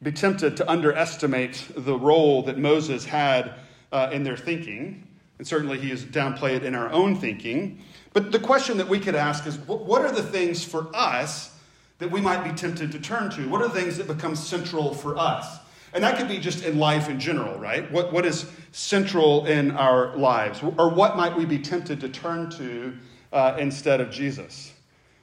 be 0.02 0.11
tempted 0.11 0.56
to 0.56 0.68
underestimate 0.68 1.66
the 1.76 1.96
role 1.96 2.42
that 2.42 2.58
Moses 2.58 3.04
had 3.04 3.54
uh, 3.92 4.11
in 4.12 4.25
their 4.25 4.37
thinking. 4.37 5.03
And 5.38 5.47
certainly 5.47 5.79
he 5.79 5.91
is 5.91 6.05
downplayed 6.05 6.62
in 6.62 6.75
our 6.75 6.91
own 6.91 7.17
thinking. 7.17 7.83
But 8.12 8.31
the 8.31 8.38
question 8.38 8.79
that 8.79 8.88
we 8.88 9.00
could 9.00 9.14
ask 9.14 9.47
is 9.47 9.59
what 9.59 10.03
are 10.03 10.12
the 10.12 10.23
things 10.23 10.64
for 10.64 10.88
us 10.95 11.59
that 11.99 12.11
we 12.11 12.21
might 12.21 12.45
be 12.45 12.50
tempted 12.50 12.93
to 12.93 13.00
turn 13.00 13.31
to? 13.31 13.49
What 13.49 13.62
are 13.62 13.69
the 13.69 13.81
things 13.81 13.97
that 13.99 14.07
become 14.07 14.37
central 14.37 14.95
for 14.95 15.17
us? 15.17 15.59
And 15.93 16.03
that 16.03 16.19
could 16.19 16.26
be 16.26 16.38
just 16.38 16.64
in 16.64 16.79
life 16.79 17.09
in 17.09 17.21
general, 17.21 17.57
right? 17.59 17.91
What, 17.93 18.12
what 18.12 18.26
is 18.26 18.50
central 18.73 19.47
in 19.47 19.71
our 19.71 20.17
lives? 20.17 20.61
Or 20.62 20.91
what 20.91 21.17
might 21.17 21.37
we 21.37 21.45
be 21.45 21.59
tempted 21.59 22.00
to 22.00 22.09
turn 22.09 22.50
to 22.50 22.95
uh, 23.33 23.57
instead 23.61 24.00
of 24.00 24.11
Jesus? 24.11 24.73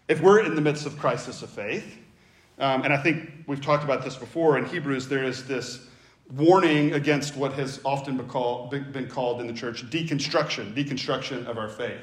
If 0.08 0.22
we're 0.22 0.40
in 0.46 0.56
the 0.56 0.62
midst 0.62 0.86
of 0.86 0.98
crisis 0.98 1.42
of 1.42 1.50
faith, 1.50 1.98
um, 2.58 2.84
and 2.84 2.94
I 2.94 2.98
think 2.98 3.32
we've 3.48 3.62
talked 3.62 3.84
about 3.84 4.04
this 4.04 4.16
before 4.16 4.58
in 4.58 4.66
Hebrews, 4.66 5.10
there 5.10 5.26
is 5.26 5.46
this 5.46 5.88
warning 6.36 6.94
against 6.94 7.36
what 7.36 7.54
has 7.54 7.82
often 7.84 8.18
been 8.18 8.28
called, 8.28 8.74
in 9.42 9.48
the 9.48 9.54
church 9.54 9.90
deconstruction, 9.90 10.74
deconstruction 10.74 11.46
of 11.46 11.58
our 11.58 11.68
faith. 11.68 12.02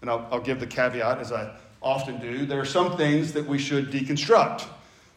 And 0.00 0.08
I'll, 0.08 0.26
I'll 0.30 0.40
give 0.40 0.60
the 0.60 0.66
caveat, 0.66 1.18
as 1.18 1.32
I 1.32 1.54
often 1.82 2.18
do. 2.20 2.46
There 2.46 2.60
are 2.60 2.64
some 2.64 2.96
things 2.96 3.32
that 3.32 3.46
we 3.46 3.58
should 3.58 3.90
deconstruct 3.90 4.64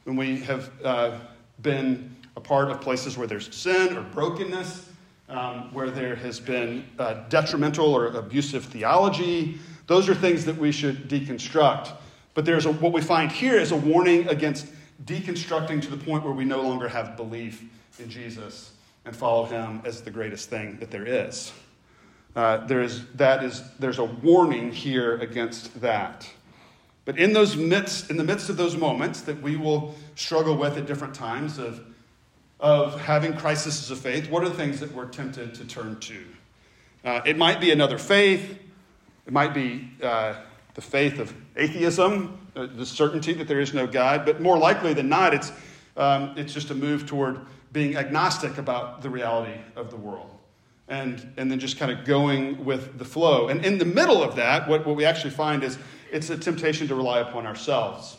when 0.04 0.16
we 0.16 0.40
have 0.42 0.72
uh, 0.84 1.20
been 1.62 2.16
a 2.36 2.42
part 2.42 2.70
of 2.70 2.82
places 2.82 3.18
where 3.18 3.28
there's 3.28 3.54
sin 3.56 3.96
or 3.96 4.02
brokenness, 4.02 4.90
um, 5.30 5.74
where 5.74 5.90
there 5.90 6.16
has 6.16 6.40
been 6.40 6.86
uh, 7.00 7.24
detrimental 7.30 7.94
or 7.94 8.08
abusive 8.08 8.66
theology. 8.66 9.58
Those 9.88 10.10
are 10.10 10.16
things 10.16 10.44
that 10.46 10.58
we 10.58 10.72
should 10.72 11.08
deconstruct. 11.10 11.92
But 12.34 12.46
there's 12.46 12.66
a, 12.66 12.74
what 12.74 12.92
we 12.94 13.02
find 13.02 13.32
here 13.32 13.58
is 13.58 13.72
a 13.72 13.78
warning 13.78 14.28
against 14.28 14.68
deconstructing 15.06 15.82
to 15.82 15.90
the 15.90 15.98
point 15.98 16.24
where 16.24 16.34
we 16.34 16.46
no 16.46 16.62
longer 16.62 16.88
have 16.88 17.18
belief 17.18 17.64
in 18.00 18.10
Jesus 18.10 18.72
and 19.06 19.16
follow 19.16 19.46
him 19.46 19.82
as 19.86 20.02
the 20.02 20.12
greatest 20.12 20.50
thing 20.50 20.78
that 20.80 20.92
there 20.92 21.06
is. 21.06 21.52
Uh, 22.36 22.66
there 22.66 22.82
is 22.82 23.06
that 23.14 23.44
is 23.44 23.62
there's 23.78 24.00
a 24.00 24.04
warning 24.04 24.72
here 24.72 25.18
against 25.20 25.80
that. 25.82 26.28
But 27.06 27.20
in 27.20 27.34
those 27.34 27.56
midst, 27.56 28.10
in 28.10 28.18
the 28.18 28.24
midst 28.24 28.50
of 28.50 28.58
those 28.58 28.78
moments 28.78 29.22
that 29.22 29.42
we 29.42 29.58
will 29.58 29.94
struggle 30.16 30.56
with 30.56 30.78
at 30.78 30.86
different 30.86 31.14
times 31.14 31.58
of, 31.58 31.82
of 32.60 33.00
having 33.00 33.36
crises 33.36 33.92
of 33.92 34.00
faith, 34.00 34.30
what 34.30 34.42
are 34.44 34.50
the 34.50 34.56
things 34.56 34.80
that 34.80 34.92
we're 34.94 35.10
tempted 35.10 35.54
to 35.56 35.66
turn 35.66 36.00
to? 36.00 36.24
Uh, 37.04 37.22
it 37.26 37.38
might 37.38 37.60
be 37.60 37.72
another 37.72 37.98
faith. 37.98 38.58
It 39.28 39.34
might 39.34 39.54
be 39.54 39.90
uh, 40.02 40.36
the 40.76 40.82
faith 40.82 41.20
of 41.20 41.34
atheism, 41.56 42.43
uh, 42.56 42.68
the 42.76 42.86
certainty 42.86 43.34
that 43.34 43.48
there 43.48 43.60
is 43.60 43.74
no 43.74 43.88
God. 43.88 44.26
But 44.26 44.42
more 44.42 44.58
likely 44.58 44.94
than 44.94 45.10
not, 45.10 45.34
it's, 45.34 45.52
um, 45.98 46.34
it's 46.38 46.54
just 46.54 46.70
a 46.70 46.76
move 46.76 47.06
toward 47.06 47.40
being 47.72 47.98
agnostic 47.98 48.58
about 48.58 49.02
the 49.02 49.10
reality 49.10 49.60
of 49.76 49.90
the 49.90 49.98
world. 49.98 50.30
And, 50.88 51.34
and 51.38 51.50
then 51.50 51.60
just 51.60 51.80
kind 51.80 51.92
of 51.92 52.06
going 52.06 52.66
with 52.66 53.00
the 53.00 53.06
flow. 53.06 53.48
And 53.48 53.66
in 53.66 53.78
the 53.78 53.86
middle 53.86 54.22
of 54.22 54.36
that, 54.36 54.68
what, 54.68 54.86
what 54.86 54.96
we 54.96 55.06
actually 55.06 55.32
find 55.32 55.64
is 55.64 55.78
it's 56.12 56.30
a 56.30 56.38
temptation 56.38 56.88
to 56.90 56.96
rely 56.96 57.20
upon 57.20 57.48
ourselves 57.48 58.18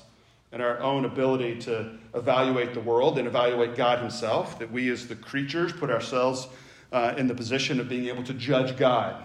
and 0.51 0.63
our 0.63 0.81
own 0.81 1.05
ability 1.05 1.59
to 1.59 1.91
evaluate 2.15 2.75
the 2.75 2.81
world 2.81 3.19
and 3.19 3.27
evaluate 3.27 3.75
God 3.75 3.99
Himself, 3.99 4.59
that 4.61 4.71
we 4.71 4.89
as 4.89 5.09
the 5.09 5.17
creatures 5.17 5.73
put 5.73 5.91
ourselves 5.91 6.47
uh, 6.93 7.15
in 7.19 7.27
the 7.27 7.35
position 7.35 7.81
of 7.81 7.89
being 7.89 8.07
able 8.07 8.23
to 8.23 8.33
judge 8.33 8.77
God 8.77 9.25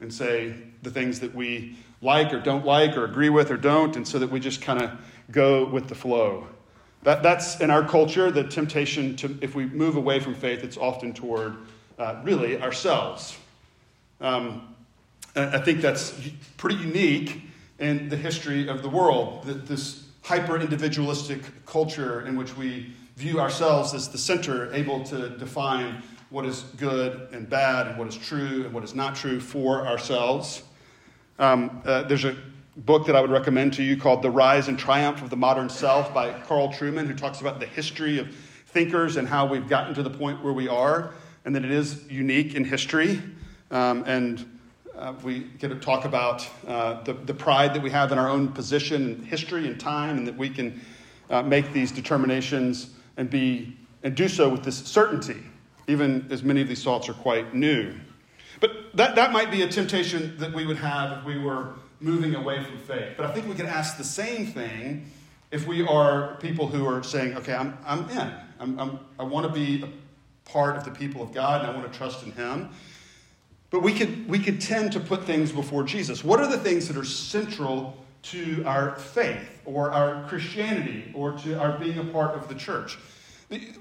and 0.00 0.12
say 0.12 0.54
the 0.82 0.90
things 0.90 1.18
that 1.20 1.34
we 1.34 1.76
like 2.00 2.32
or 2.32 2.40
don't 2.40 2.64
like 2.64 2.96
or 2.96 3.04
agree 3.04 3.30
with 3.30 3.50
or 3.50 3.56
don't, 3.56 3.96
and 3.96 4.06
so 4.06 4.18
that 4.18 4.30
we 4.30 4.40
just 4.40 4.62
kind 4.62 4.82
of 4.82 4.90
go 5.30 5.64
with 5.64 5.88
the 5.88 5.94
flow. 5.94 6.46
That, 7.02 7.22
that's 7.22 7.60
in 7.60 7.70
our 7.70 7.86
culture 7.86 8.30
the 8.30 8.44
temptation 8.44 9.16
to, 9.16 9.38
if 9.40 9.54
we 9.54 9.66
move 9.66 9.96
away 9.96 10.20
from 10.20 10.34
faith, 10.34 10.64
it's 10.64 10.76
often 10.76 11.12
toward 11.12 11.56
uh, 11.98 12.20
really 12.24 12.60
ourselves. 12.60 13.36
Um, 14.20 14.74
I 15.36 15.58
think 15.58 15.80
that's 15.80 16.18
pretty 16.56 16.76
unique 16.76 17.42
in 17.78 18.08
the 18.08 18.16
history 18.16 18.68
of 18.68 18.82
the 18.82 18.88
world. 18.88 19.44
This 19.44 20.04
hyper 20.22 20.58
individualistic 20.58 21.40
culture 21.64 22.26
in 22.26 22.36
which 22.36 22.56
we 22.56 22.92
view 23.16 23.40
ourselves 23.40 23.94
as 23.94 24.08
the 24.08 24.18
center, 24.18 24.72
able 24.74 25.04
to 25.04 25.30
define 25.30 26.02
what 26.30 26.44
is 26.44 26.62
good 26.76 27.28
and 27.32 27.48
bad 27.48 27.86
and 27.86 27.98
what 27.98 28.08
is 28.08 28.16
true 28.16 28.64
and 28.64 28.72
what 28.72 28.84
is 28.84 28.94
not 28.94 29.14
true 29.14 29.40
for 29.40 29.86
ourselves. 29.86 30.62
Um, 31.38 31.82
uh, 31.84 32.02
there's 32.02 32.24
a 32.24 32.36
book 32.76 33.06
that 33.06 33.14
I 33.14 33.20
would 33.20 33.30
recommend 33.30 33.72
to 33.74 33.82
you 33.82 33.96
called 33.96 34.22
The 34.22 34.30
Rise 34.30 34.66
and 34.66 34.76
Triumph 34.76 35.22
of 35.22 35.30
the 35.30 35.36
Modern 35.36 35.68
Self 35.68 36.12
by 36.12 36.32
Carl 36.40 36.72
Trueman, 36.72 37.06
who 37.06 37.14
talks 37.14 37.40
about 37.40 37.60
the 37.60 37.66
history 37.66 38.18
of 38.18 38.34
thinkers 38.66 39.16
and 39.16 39.28
how 39.28 39.46
we've 39.46 39.68
gotten 39.68 39.94
to 39.94 40.02
the 40.02 40.10
point 40.10 40.42
where 40.42 40.52
we 40.52 40.66
are, 40.66 41.14
and 41.44 41.54
that 41.54 41.64
it 41.64 41.70
is 41.70 42.04
unique 42.10 42.54
in 42.54 42.64
history. 42.64 43.22
Um, 43.70 44.02
and 44.06 44.58
uh, 44.96 45.14
we 45.22 45.40
get 45.60 45.68
to 45.68 45.76
talk 45.76 46.04
about 46.04 46.48
uh, 46.66 47.02
the, 47.04 47.12
the 47.12 47.34
pride 47.34 47.72
that 47.74 47.82
we 47.82 47.90
have 47.90 48.10
in 48.10 48.18
our 48.18 48.28
own 48.28 48.48
position 48.48 49.22
history 49.24 49.68
and 49.68 49.78
time, 49.78 50.18
and 50.18 50.26
that 50.26 50.36
we 50.36 50.50
can 50.50 50.80
uh, 51.30 51.42
make 51.42 51.72
these 51.72 51.92
determinations 51.92 52.90
and, 53.16 53.30
be, 53.30 53.76
and 54.02 54.16
do 54.16 54.28
so 54.28 54.48
with 54.48 54.64
this 54.64 54.78
certainty, 54.78 55.40
even 55.86 56.26
as 56.30 56.42
many 56.42 56.60
of 56.60 56.68
these 56.68 56.82
thoughts 56.82 57.08
are 57.08 57.14
quite 57.14 57.54
new. 57.54 57.94
But 58.60 58.94
that, 58.94 59.14
that 59.14 59.32
might 59.32 59.50
be 59.50 59.62
a 59.62 59.68
temptation 59.68 60.36
that 60.38 60.52
we 60.52 60.66
would 60.66 60.78
have 60.78 61.18
if 61.18 61.24
we 61.24 61.38
were 61.38 61.74
moving 62.00 62.34
away 62.34 62.62
from 62.62 62.78
faith. 62.78 63.14
But 63.16 63.26
I 63.26 63.32
think 63.32 63.48
we 63.48 63.54
can 63.54 63.66
ask 63.66 63.96
the 63.96 64.04
same 64.04 64.46
thing 64.46 65.10
if 65.50 65.66
we 65.66 65.86
are 65.86 66.36
people 66.36 66.68
who 66.68 66.86
are 66.86 67.02
saying, 67.02 67.36
okay, 67.38 67.54
I'm, 67.54 67.76
I'm 67.86 68.08
in. 68.10 68.32
I'm, 68.60 68.78
I'm, 68.78 68.98
i 69.18 69.22
want 69.22 69.46
to 69.46 69.52
be 69.52 69.82
a 69.82 70.50
part 70.50 70.76
of 70.76 70.84
the 70.84 70.90
people 70.90 71.22
of 71.22 71.32
God 71.32 71.62
and 71.62 71.70
I 71.70 71.74
want 71.74 71.90
to 71.90 71.96
trust 71.96 72.24
in 72.24 72.32
Him. 72.32 72.70
But 73.70 73.82
we 73.82 73.92
could, 73.92 74.28
we 74.28 74.38
could 74.38 74.60
tend 74.60 74.92
to 74.92 75.00
put 75.00 75.24
things 75.24 75.52
before 75.52 75.84
Jesus. 75.84 76.24
What 76.24 76.40
are 76.40 76.48
the 76.48 76.58
things 76.58 76.88
that 76.88 76.96
are 76.96 77.04
central 77.04 77.96
to 78.22 78.64
our 78.64 78.96
faith 78.96 79.60
or 79.64 79.90
our 79.92 80.26
Christianity 80.28 81.12
or 81.14 81.32
to 81.38 81.58
our 81.58 81.78
being 81.78 81.98
a 81.98 82.04
part 82.04 82.34
of 82.34 82.48
the 82.48 82.54
church? 82.54 82.98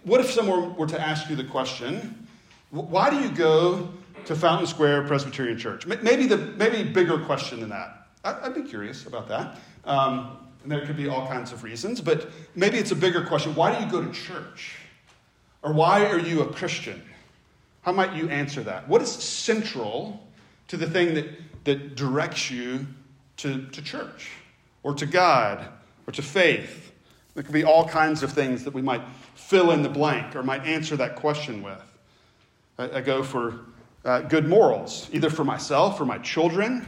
What 0.04 0.22
if 0.22 0.32
someone 0.32 0.76
were 0.76 0.88
to 0.88 1.00
ask 1.00 1.30
you 1.30 1.36
the 1.36 1.44
question, 1.44 2.28
why 2.70 3.10
do 3.10 3.18
you 3.18 3.30
go 3.30 3.90
to 4.28 4.36
Fountain 4.36 4.68
Square 4.68 5.08
Presbyterian 5.08 5.58
Church? 5.58 5.86
Maybe 5.86 6.28
the 6.28 6.38
maybe 6.38 6.84
bigger 6.84 7.18
question 7.20 7.62
than 7.62 7.70
that. 7.70 8.08
I'd 8.24 8.54
be 8.54 8.62
curious 8.62 9.06
about 9.06 9.28
that. 9.30 9.58
Um, 9.86 10.38
and 10.64 10.72
there 10.72 10.86
could 10.86 10.98
be 10.98 11.08
all 11.08 11.26
kinds 11.28 11.54
of 11.54 11.64
reasons, 11.64 12.02
but 12.02 12.30
maybe 12.54 12.78
it's 12.78 12.92
a 12.92 12.96
bigger 12.96 13.24
question. 13.24 13.56
Why 13.56 13.74
do 13.74 13.84
you 13.84 13.90
go 13.90 14.04
to 14.04 14.12
church? 14.12 14.76
Or 15.64 15.72
why 15.72 16.06
are 16.08 16.20
you 16.20 16.42
a 16.42 16.54
Christian? 16.54 17.02
How 17.84 17.94
might 17.94 18.14
you 18.14 18.28
answer 18.30 18.62
that? 18.64 18.88
What 18.90 19.02
is 19.02 19.10
central 19.10 20.28
to 20.68 20.76
the 20.76 20.90
thing 20.90 21.14
that, 21.14 21.30
that 21.64 21.96
directs 21.96 22.52
you 22.52 22.86
to, 23.38 23.66
to 23.68 23.82
church 23.82 24.32
or 24.84 24.94
to 24.96 25.06
God 25.06 25.70
or 26.06 26.12
to 26.12 26.22
faith? 26.22 26.92
There 27.34 27.44
could 27.44 27.54
be 27.54 27.64
all 27.64 27.88
kinds 27.88 28.24
of 28.24 28.34
things 28.34 28.66
that 28.66 28.74
we 28.74 28.82
might 28.82 29.04
fill 29.36 29.72
in 29.72 29.84
the 29.84 29.90
blank 29.90 30.36
or 30.36 30.44
might 30.44 30.66
answer 30.66 30.98
that 30.98 31.16
question 31.16 31.64
with. 31.64 31.82
I, 32.78 32.98
I 32.98 33.02
go 33.02 33.24
for 33.24 33.62
uh, 34.06 34.22
good 34.22 34.48
morals, 34.48 35.10
either 35.12 35.30
for 35.30 35.44
myself 35.44 36.00
or 36.00 36.06
my 36.06 36.18
children. 36.20 36.88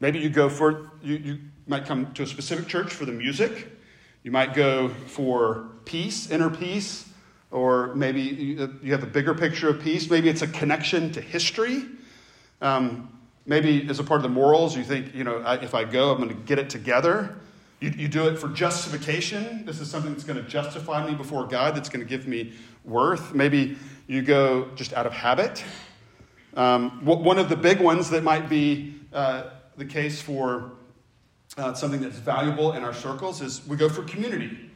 Maybe 0.00 0.18
you 0.18 0.30
go 0.30 0.48
for, 0.48 0.90
you, 1.02 1.16
you 1.16 1.38
might 1.66 1.84
come 1.86 2.12
to 2.14 2.22
a 2.22 2.26
specific 2.26 2.68
church 2.68 2.92
for 2.92 3.04
the 3.04 3.12
music. 3.12 3.68
You 4.22 4.30
might 4.30 4.54
go 4.54 4.88
for 4.88 5.68
peace, 5.84 6.30
inner 6.30 6.50
peace, 6.50 7.08
or 7.50 7.94
maybe 7.94 8.20
you 8.20 8.92
have 8.92 9.02
a 9.02 9.06
bigger 9.06 9.34
picture 9.34 9.68
of 9.68 9.80
peace. 9.80 10.10
Maybe 10.10 10.28
it's 10.28 10.42
a 10.42 10.46
connection 10.46 11.12
to 11.12 11.20
history. 11.20 11.84
Um, 12.60 13.18
maybe 13.46 13.88
as 13.88 13.98
a 13.98 14.04
part 14.04 14.18
of 14.18 14.22
the 14.22 14.28
morals, 14.28 14.76
you 14.76 14.84
think, 14.84 15.14
you 15.14 15.24
know, 15.24 15.42
if 15.62 15.74
I 15.74 15.84
go, 15.84 16.12
I'm 16.12 16.18
going 16.18 16.28
to 16.28 16.34
get 16.34 16.58
it 16.58 16.68
together. 16.68 17.36
You, 17.80 17.90
you 17.90 18.08
do 18.08 18.28
it 18.28 18.38
for 18.38 18.48
justification. 18.48 19.64
This 19.64 19.80
is 19.80 19.90
something 19.90 20.12
that's 20.12 20.24
going 20.24 20.42
to 20.42 20.48
justify 20.48 21.06
me 21.06 21.14
before 21.14 21.46
God, 21.46 21.74
that's 21.74 21.88
going 21.88 22.04
to 22.04 22.08
give 22.08 22.26
me 22.26 22.52
worth. 22.84 23.34
Maybe 23.34 23.76
you 24.06 24.22
go 24.22 24.68
just 24.74 24.92
out 24.92 25.06
of 25.06 25.12
habit. 25.12 25.64
Um, 26.58 27.04
one 27.04 27.38
of 27.38 27.48
the 27.48 27.54
big 27.54 27.80
ones 27.80 28.10
that 28.10 28.24
might 28.24 28.48
be 28.48 28.96
uh, 29.12 29.44
the 29.76 29.84
case 29.84 30.20
for 30.20 30.72
uh, 31.56 31.72
something 31.72 32.00
that's 32.00 32.18
valuable 32.18 32.72
in 32.72 32.82
our 32.82 32.92
circles 32.92 33.40
is 33.40 33.64
we 33.68 33.76
go 33.76 33.88
for 33.88 34.02
community. 34.02 34.68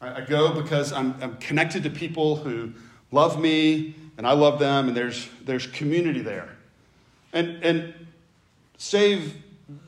I, 0.00 0.18
I 0.18 0.20
go 0.20 0.52
because 0.52 0.92
I'm, 0.92 1.16
I'm 1.20 1.36
connected 1.38 1.82
to 1.82 1.90
people 1.90 2.36
who 2.36 2.72
love 3.10 3.40
me 3.40 3.96
and 4.16 4.24
I 4.24 4.34
love 4.34 4.60
them, 4.60 4.86
and 4.86 4.96
there's, 4.96 5.28
there's 5.44 5.66
community 5.66 6.22
there. 6.22 6.48
And, 7.32 7.60
and 7.64 7.92
save 8.78 9.34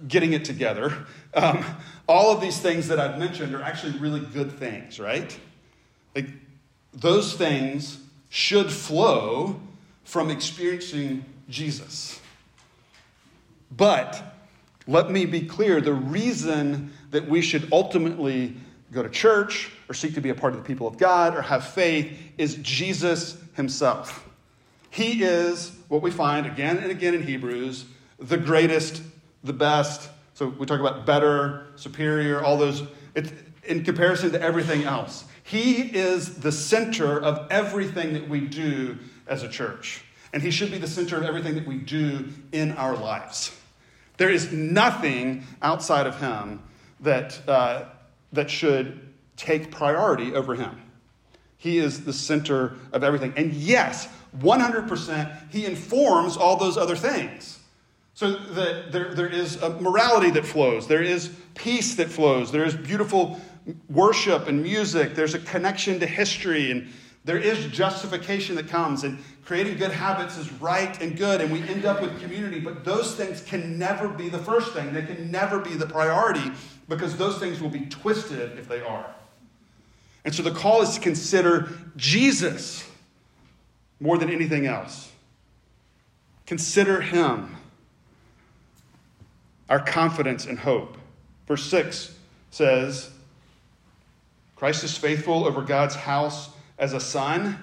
getting 0.09 0.33
it 0.33 0.45
together, 0.45 1.07
um, 1.35 1.65
all 2.09 2.33
of 2.33 2.41
these 2.41 2.59
things 2.59 2.89
that 2.89 2.99
I've 2.99 3.17
mentioned 3.17 3.55
are 3.55 3.63
actually 3.63 3.97
really 4.01 4.21
good 4.21 4.59
things, 4.59 4.99
right? 4.99 5.39
Like, 6.17 6.31
those 6.93 7.35
things 7.35 8.01
should 8.29 8.73
flow 8.73 9.61
from 10.09 10.31
experiencing 10.31 11.23
Jesus. 11.51 12.19
But 13.77 14.19
let 14.87 15.11
me 15.11 15.27
be 15.27 15.43
clear 15.43 15.83
the 15.83 15.93
reason 15.93 16.95
that 17.11 17.29
we 17.29 17.43
should 17.43 17.71
ultimately 17.71 18.57
go 18.91 19.03
to 19.03 19.11
church 19.11 19.71
or 19.87 19.93
seek 19.93 20.15
to 20.15 20.23
be 20.23 20.31
a 20.31 20.35
part 20.35 20.55
of 20.55 20.61
the 20.61 20.65
people 20.65 20.87
of 20.87 20.97
God 20.97 21.37
or 21.37 21.43
have 21.43 21.63
faith 21.63 22.19
is 22.39 22.55
Jesus 22.63 23.37
himself. 23.55 24.27
He 24.89 25.25
is 25.25 25.77
what 25.89 26.01
we 26.01 26.11
find 26.11 26.47
again 26.47 26.79
and 26.79 26.91
again 26.91 27.13
in 27.13 27.23
Hebrews 27.23 27.85
the 28.19 28.39
greatest, 28.39 29.03
the 29.45 29.53
best. 29.53 30.09
So 30.33 30.49
we 30.49 30.65
talk 30.65 30.81
about 30.81 31.05
better, 31.05 31.67
superior, 31.77 32.43
all 32.43 32.57
those. 32.57 32.83
It, 33.15 33.31
in 33.65 33.85
comparison 33.85 34.33
to 34.33 34.41
everything 34.41 34.85
else. 34.85 35.25
He 35.45 35.83
is 35.83 36.37
the 36.41 36.51
center 36.51 37.23
of 37.23 37.47
everything 37.51 38.15
that 38.15 38.29
we 38.29 38.41
do 38.41 38.99
as 39.29 39.43
a 39.43 39.49
church. 39.49 40.03
And 40.33 40.43
He 40.43 40.51
should 40.51 40.71
be 40.71 40.79
the 40.79 40.87
center 40.87 41.17
of 41.17 41.25
everything 41.25 41.55
that 41.55 41.67
we 41.67 41.77
do 41.79 42.29
in 42.53 42.73
our 42.73 42.97
lives. 42.97 43.55
There 44.17 44.31
is 44.31 44.53
nothing 44.53 45.45
outside 45.63 46.07
of 46.07 46.21
Him 46.21 46.63
that, 47.01 47.41
uh, 47.49 47.85
that 48.33 48.51
should 48.51 49.01
take 49.37 49.71
priority 49.71 50.35
over 50.35 50.55
Him. 50.55 50.83
He 51.57 51.79
is 51.79 52.05
the 52.05 52.13
center 52.13 52.77
of 52.93 53.03
everything. 53.03 53.33
And 53.37 53.53
yes, 53.53 54.09
100%, 54.39 55.51
He 55.51 55.67
informs 55.67 56.37
all 56.37 56.57
those 56.57 56.77
other 56.77 56.97
things. 56.97 57.59
So 58.15 58.33
that 58.33 58.91
there, 58.91 59.15
there 59.15 59.29
is 59.29 59.63
a 59.63 59.71
morality 59.81 60.31
that 60.33 60.45
flows, 60.45 60.89
there 60.89 61.03
is 61.03 61.33
peace 61.55 61.95
that 61.95 62.09
flows, 62.09 62.51
there 62.51 62.65
is 62.65 62.75
beautiful 62.75 63.41
worship 63.89 64.49
and 64.49 64.61
music, 64.61 65.15
there's 65.15 65.35
a 65.35 65.39
connection 65.39 66.01
to 66.01 66.07
history, 66.07 66.73
and 66.73 66.89
there 67.25 67.39
is 67.39 67.67
justification 67.67 68.57
that 68.57 68.69
comes. 68.69 69.05
And 69.05 69.19
creating 69.45 69.77
good 69.77 69.91
habits 69.91 70.37
is 70.37 70.51
right 70.55 71.01
and 71.01 71.17
good, 71.17 71.41
and 71.41 71.53
we 71.53 71.63
end 71.63 71.85
up 71.85 72.01
with 72.01 72.21
community. 72.21 72.61
But 72.61 72.85
those 72.85 73.15
things 73.15 73.43
can 73.43 73.79
never 73.79 74.09
be 74.09 74.29
the 74.29 74.39
first 74.39 74.73
thing, 74.73 74.93
they 74.93 75.03
can 75.03 75.31
never 75.31 75.59
be 75.59 75.75
the 75.75 75.87
priority 75.87 76.53
because 76.89 77.17
those 77.17 77.39
things 77.39 77.61
will 77.61 77.69
be 77.69 77.87
twisted 77.87 78.59
if 78.59 78.69
they 78.69 78.81
are. 78.81 79.15
And 80.25 80.35
so 80.35 80.43
the 80.43 80.51
call 80.51 80.83
is 80.83 80.95
to 80.95 81.01
consider 81.01 81.71
Jesus 81.97 82.89
more 84.01 84.19
than 84.19 84.31
anything 84.31 84.67
else. 84.67 85.11
Consider 86.47 87.01
him 87.01 87.57
our 89.69 89.81
confidence 89.81 90.47
and 90.47 90.59
hope. 90.59 90.97
Verse 91.47 91.65
6 91.65 92.15
says, 92.51 93.11
Christ 94.57 94.83
is 94.83 94.97
faithful 94.97 95.47
over 95.47 95.63
God's 95.63 95.95
house 95.95 96.51
as 96.79 96.93
a 96.93 97.01
son, 97.01 97.59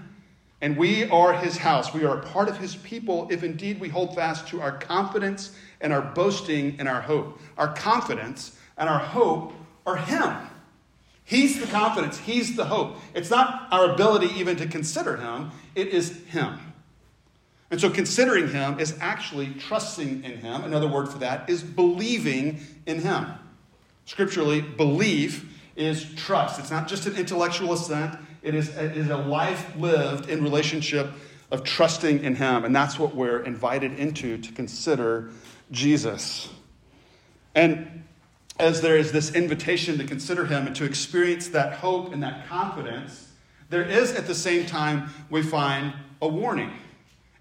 and 0.62 0.78
we 0.78 1.10
are 1.10 1.34
his 1.34 1.58
house. 1.58 1.94
We 1.94 2.06
are 2.06 2.20
a 2.20 2.24
part 2.24 2.50
of 2.50 2.58
his 2.58 2.76
people 2.78 3.28
if 3.30 3.44
indeed 3.44 3.80
we 3.80 3.90
hold 3.90 4.16
fast 4.16 4.48
to 4.50 4.62
our 4.62 4.78
confidence 4.78 5.56
and 5.82 5.94
our 5.94 6.02
boasting 6.02 6.76
and 6.80 6.88
our 6.88 7.02
hope. 7.02 7.40
Our 7.58 7.74
confidence 7.74 8.58
and 8.78 8.90
our 8.90 9.00
hope 9.00 9.54
are 9.86 9.98
him. 9.98 10.34
He's 11.24 11.60
the 11.60 11.68
confidence, 11.68 12.20
he's 12.20 12.56
the 12.56 12.66
hope. 12.66 12.98
It's 13.14 13.32
not 13.32 13.68
our 13.72 13.94
ability 13.94 14.28
even 14.40 14.56
to 14.58 14.68
consider 14.68 15.18
him, 15.18 15.52
it 15.74 15.88
is 15.88 16.24
him. 16.26 16.60
And 17.72 17.82
so 17.82 17.90
considering 17.90 18.50
him 18.50 18.80
is 18.80 18.96
actually 19.02 19.54
trusting 19.56 20.24
in 20.24 20.38
him. 20.38 20.64
Another 20.64 20.88
word 20.88 21.10
for 21.10 21.18
that 21.18 21.50
is 21.50 21.64
believing 21.64 22.60
in 22.86 23.02
him. 23.02 23.26
Scripturally, 24.06 24.62
belief 24.62 25.52
is 25.76 26.14
trust. 26.16 26.60
It's 26.60 26.70
not 26.70 26.88
just 26.88 27.08
an 27.08 27.16
intellectual 27.16 27.74
assent, 27.74 28.18
it 28.46 28.54
is, 28.54 28.70
it 28.78 28.96
is 28.96 29.10
a 29.10 29.18
life 29.18 29.76
lived 29.76 30.30
in 30.30 30.44
relationship 30.44 31.10
of 31.50 31.64
trusting 31.64 32.24
in 32.24 32.36
him. 32.36 32.64
And 32.64 32.76
that's 32.76 33.00
what 33.00 33.16
we're 33.16 33.42
invited 33.42 34.00
into 34.00 34.38
to 34.38 34.52
consider 34.54 35.32
Jesus. 35.72 36.48
And 37.56 38.04
as 38.60 38.82
there 38.82 38.98
is 38.98 39.12
this 39.12 39.34
invitation 39.34 39.98
to 39.98 40.04
consider 40.04 40.46
him 40.46 40.68
and 40.68 40.76
to 40.76 40.86
experience 40.86 41.50
that 41.50 41.74
hope 41.74 42.14
and 42.14 42.22
that 42.22 42.48
confidence, 42.48 43.32
there 43.70 43.84
is 43.84 44.14
at 44.14 44.28
the 44.28 44.36
same 44.36 44.68
time, 44.68 45.10
we 45.32 45.42
find 45.42 45.94
a 46.22 46.28
warning. 46.28 46.72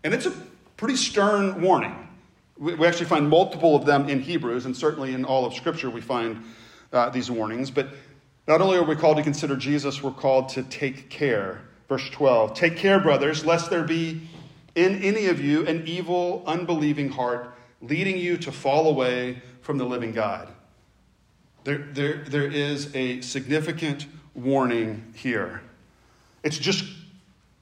And 0.02 0.14
it's 0.14 0.26
a 0.26 0.32
pretty 0.78 0.96
stern 0.96 1.60
warning. 1.60 2.08
We 2.56 2.86
actually 2.86 3.06
find 3.06 3.28
multiple 3.28 3.76
of 3.76 3.84
them 3.84 4.08
in 4.08 4.20
Hebrews, 4.20 4.64
and 4.64 4.74
certainly 4.76 5.12
in 5.12 5.24
all 5.24 5.44
of 5.44 5.52
Scripture 5.54 5.90
we 5.90 6.00
find 6.00 6.42
uh, 6.92 7.10
these 7.10 7.30
warnings. 7.30 7.70
But 7.70 7.88
not 8.46 8.60
only 8.60 8.76
are 8.76 8.84
we 8.84 8.96
called 8.96 9.16
to 9.16 9.22
consider 9.22 9.56
Jesus, 9.56 10.02
we're 10.02 10.10
called 10.10 10.50
to 10.50 10.62
take 10.62 11.08
care. 11.08 11.62
Verse 11.88 12.08
12 12.10 12.54
Take 12.54 12.76
care, 12.76 13.00
brothers, 13.00 13.44
lest 13.44 13.70
there 13.70 13.84
be 13.84 14.22
in 14.74 15.02
any 15.02 15.26
of 15.26 15.40
you 15.40 15.66
an 15.66 15.86
evil, 15.86 16.42
unbelieving 16.46 17.10
heart, 17.10 17.54
leading 17.80 18.18
you 18.18 18.36
to 18.38 18.52
fall 18.52 18.88
away 18.88 19.42
from 19.62 19.78
the 19.78 19.84
living 19.84 20.12
God. 20.12 20.48
There, 21.64 21.78
there, 21.78 22.24
there 22.24 22.46
is 22.46 22.94
a 22.94 23.20
significant 23.22 24.06
warning 24.34 25.14
here. 25.14 25.62
It's 26.42 26.58
just 26.58 26.84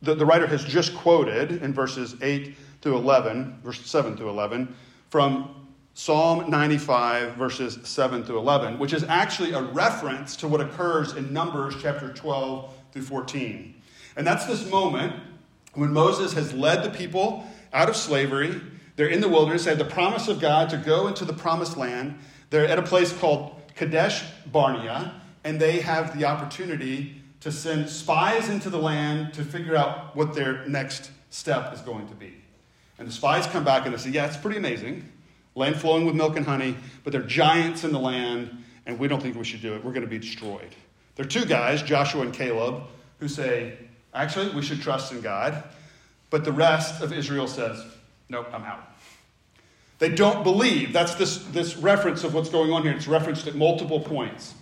the, 0.00 0.14
the 0.16 0.26
writer 0.26 0.46
has 0.48 0.64
just 0.64 0.94
quoted 0.96 1.62
in 1.62 1.72
verses 1.72 2.16
8 2.20 2.56
through 2.80 2.96
11, 2.96 3.60
verse 3.62 3.88
7 3.88 4.16
through 4.16 4.30
11, 4.30 4.74
from 5.10 5.61
Psalm 5.94 6.48
95, 6.48 7.34
verses 7.34 7.78
7 7.82 8.24
through 8.24 8.38
11, 8.38 8.78
which 8.78 8.94
is 8.94 9.04
actually 9.04 9.52
a 9.52 9.62
reference 9.62 10.36
to 10.36 10.48
what 10.48 10.60
occurs 10.60 11.14
in 11.14 11.32
Numbers 11.32 11.74
chapter 11.80 12.10
12 12.12 12.74
through 12.92 13.02
14. 13.02 13.74
And 14.16 14.26
that's 14.26 14.46
this 14.46 14.68
moment 14.70 15.14
when 15.74 15.92
Moses 15.92 16.32
has 16.32 16.52
led 16.54 16.82
the 16.82 16.90
people 16.90 17.46
out 17.74 17.90
of 17.90 17.96
slavery. 17.96 18.58
They're 18.96 19.08
in 19.08 19.20
the 19.20 19.28
wilderness. 19.28 19.64
They 19.64 19.70
had 19.70 19.78
the 19.78 19.84
promise 19.84 20.28
of 20.28 20.40
God 20.40 20.70
to 20.70 20.78
go 20.78 21.08
into 21.08 21.26
the 21.26 21.32
promised 21.34 21.76
land. 21.76 22.18
They're 22.48 22.66
at 22.66 22.78
a 22.78 22.82
place 22.82 23.12
called 23.12 23.60
Kadesh 23.74 24.24
Barnea, 24.46 25.20
and 25.44 25.60
they 25.60 25.80
have 25.80 26.18
the 26.18 26.24
opportunity 26.24 27.22
to 27.40 27.52
send 27.52 27.88
spies 27.88 28.48
into 28.48 28.70
the 28.70 28.78
land 28.78 29.34
to 29.34 29.44
figure 29.44 29.76
out 29.76 30.14
what 30.16 30.32
their 30.34 30.66
next 30.68 31.10
step 31.30 31.74
is 31.74 31.80
going 31.80 32.08
to 32.08 32.14
be. 32.14 32.34
And 32.98 33.08
the 33.08 33.12
spies 33.12 33.46
come 33.46 33.64
back 33.64 33.84
and 33.84 33.94
they 33.94 33.98
say, 33.98 34.10
Yeah, 34.10 34.26
it's 34.26 34.36
pretty 34.36 34.58
amazing. 34.58 35.10
Land 35.54 35.76
flowing 35.76 36.06
with 36.06 36.14
milk 36.14 36.36
and 36.36 36.46
honey, 36.46 36.76
but 37.04 37.12
they're 37.12 37.22
giants 37.22 37.84
in 37.84 37.92
the 37.92 37.98
land, 37.98 38.64
and 38.86 38.98
we 38.98 39.08
don't 39.08 39.22
think 39.22 39.36
we 39.36 39.44
should 39.44 39.62
do 39.62 39.74
it. 39.74 39.84
We're 39.84 39.92
going 39.92 40.04
to 40.04 40.10
be 40.10 40.18
destroyed. 40.18 40.74
There 41.16 41.26
are 41.26 41.28
two 41.28 41.44
guys, 41.44 41.82
Joshua 41.82 42.22
and 42.22 42.32
Caleb, 42.32 42.84
who 43.18 43.28
say, 43.28 43.76
Actually, 44.14 44.54
we 44.54 44.62
should 44.62 44.80
trust 44.80 45.12
in 45.12 45.20
God. 45.20 45.62
But 46.30 46.44
the 46.44 46.52
rest 46.52 47.02
of 47.02 47.12
Israel 47.12 47.46
says, 47.46 47.84
Nope, 48.28 48.48
I'm 48.52 48.64
out. 48.64 48.88
They 49.98 50.08
don't 50.08 50.42
believe. 50.42 50.92
That's 50.92 51.14
this, 51.14 51.38
this 51.52 51.76
reference 51.76 52.24
of 52.24 52.34
what's 52.34 52.48
going 52.48 52.72
on 52.72 52.82
here. 52.82 52.92
It's 52.92 53.06
referenced 53.06 53.46
at 53.46 53.54
multiple 53.54 54.00
points. 54.00 54.54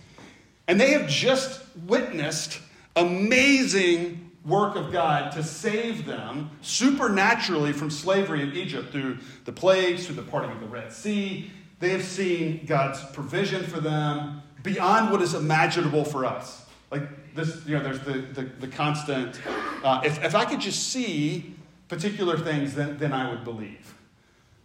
And 0.67 0.79
they 0.79 0.91
have 0.91 1.07
just 1.07 1.61
witnessed 1.87 2.59
amazing 2.95 4.30
work 4.45 4.75
of 4.75 4.91
God 4.91 5.31
to 5.33 5.43
save 5.43 6.05
them 6.05 6.49
supernaturally 6.61 7.73
from 7.73 7.89
slavery 7.89 8.41
in 8.41 8.53
Egypt 8.53 8.91
through 8.91 9.19
the 9.45 9.51
plagues, 9.51 10.05
through 10.05 10.15
the 10.15 10.23
parting 10.23 10.51
of 10.51 10.59
the 10.59 10.67
Red 10.67 10.91
Sea. 10.91 11.51
They 11.79 11.89
have 11.89 12.03
seen 12.03 12.65
God's 12.65 13.03
provision 13.13 13.63
for 13.63 13.79
them 13.79 14.41
beyond 14.63 15.11
what 15.11 15.21
is 15.21 15.33
imaginable 15.33 16.03
for 16.03 16.25
us. 16.25 16.65
Like 16.91 17.33
this, 17.35 17.65
you 17.65 17.77
know, 17.77 17.83
there's 17.83 18.01
the, 18.01 18.13
the, 18.13 18.43
the 18.43 18.67
constant, 18.67 19.39
uh, 19.83 20.01
if, 20.03 20.23
if 20.23 20.35
I 20.35 20.45
could 20.45 20.59
just 20.59 20.89
see 20.89 21.55
particular 21.87 22.37
things, 22.37 22.75
then, 22.75 22.97
then 22.97 23.13
I 23.13 23.29
would 23.29 23.43
believe. 23.43 23.95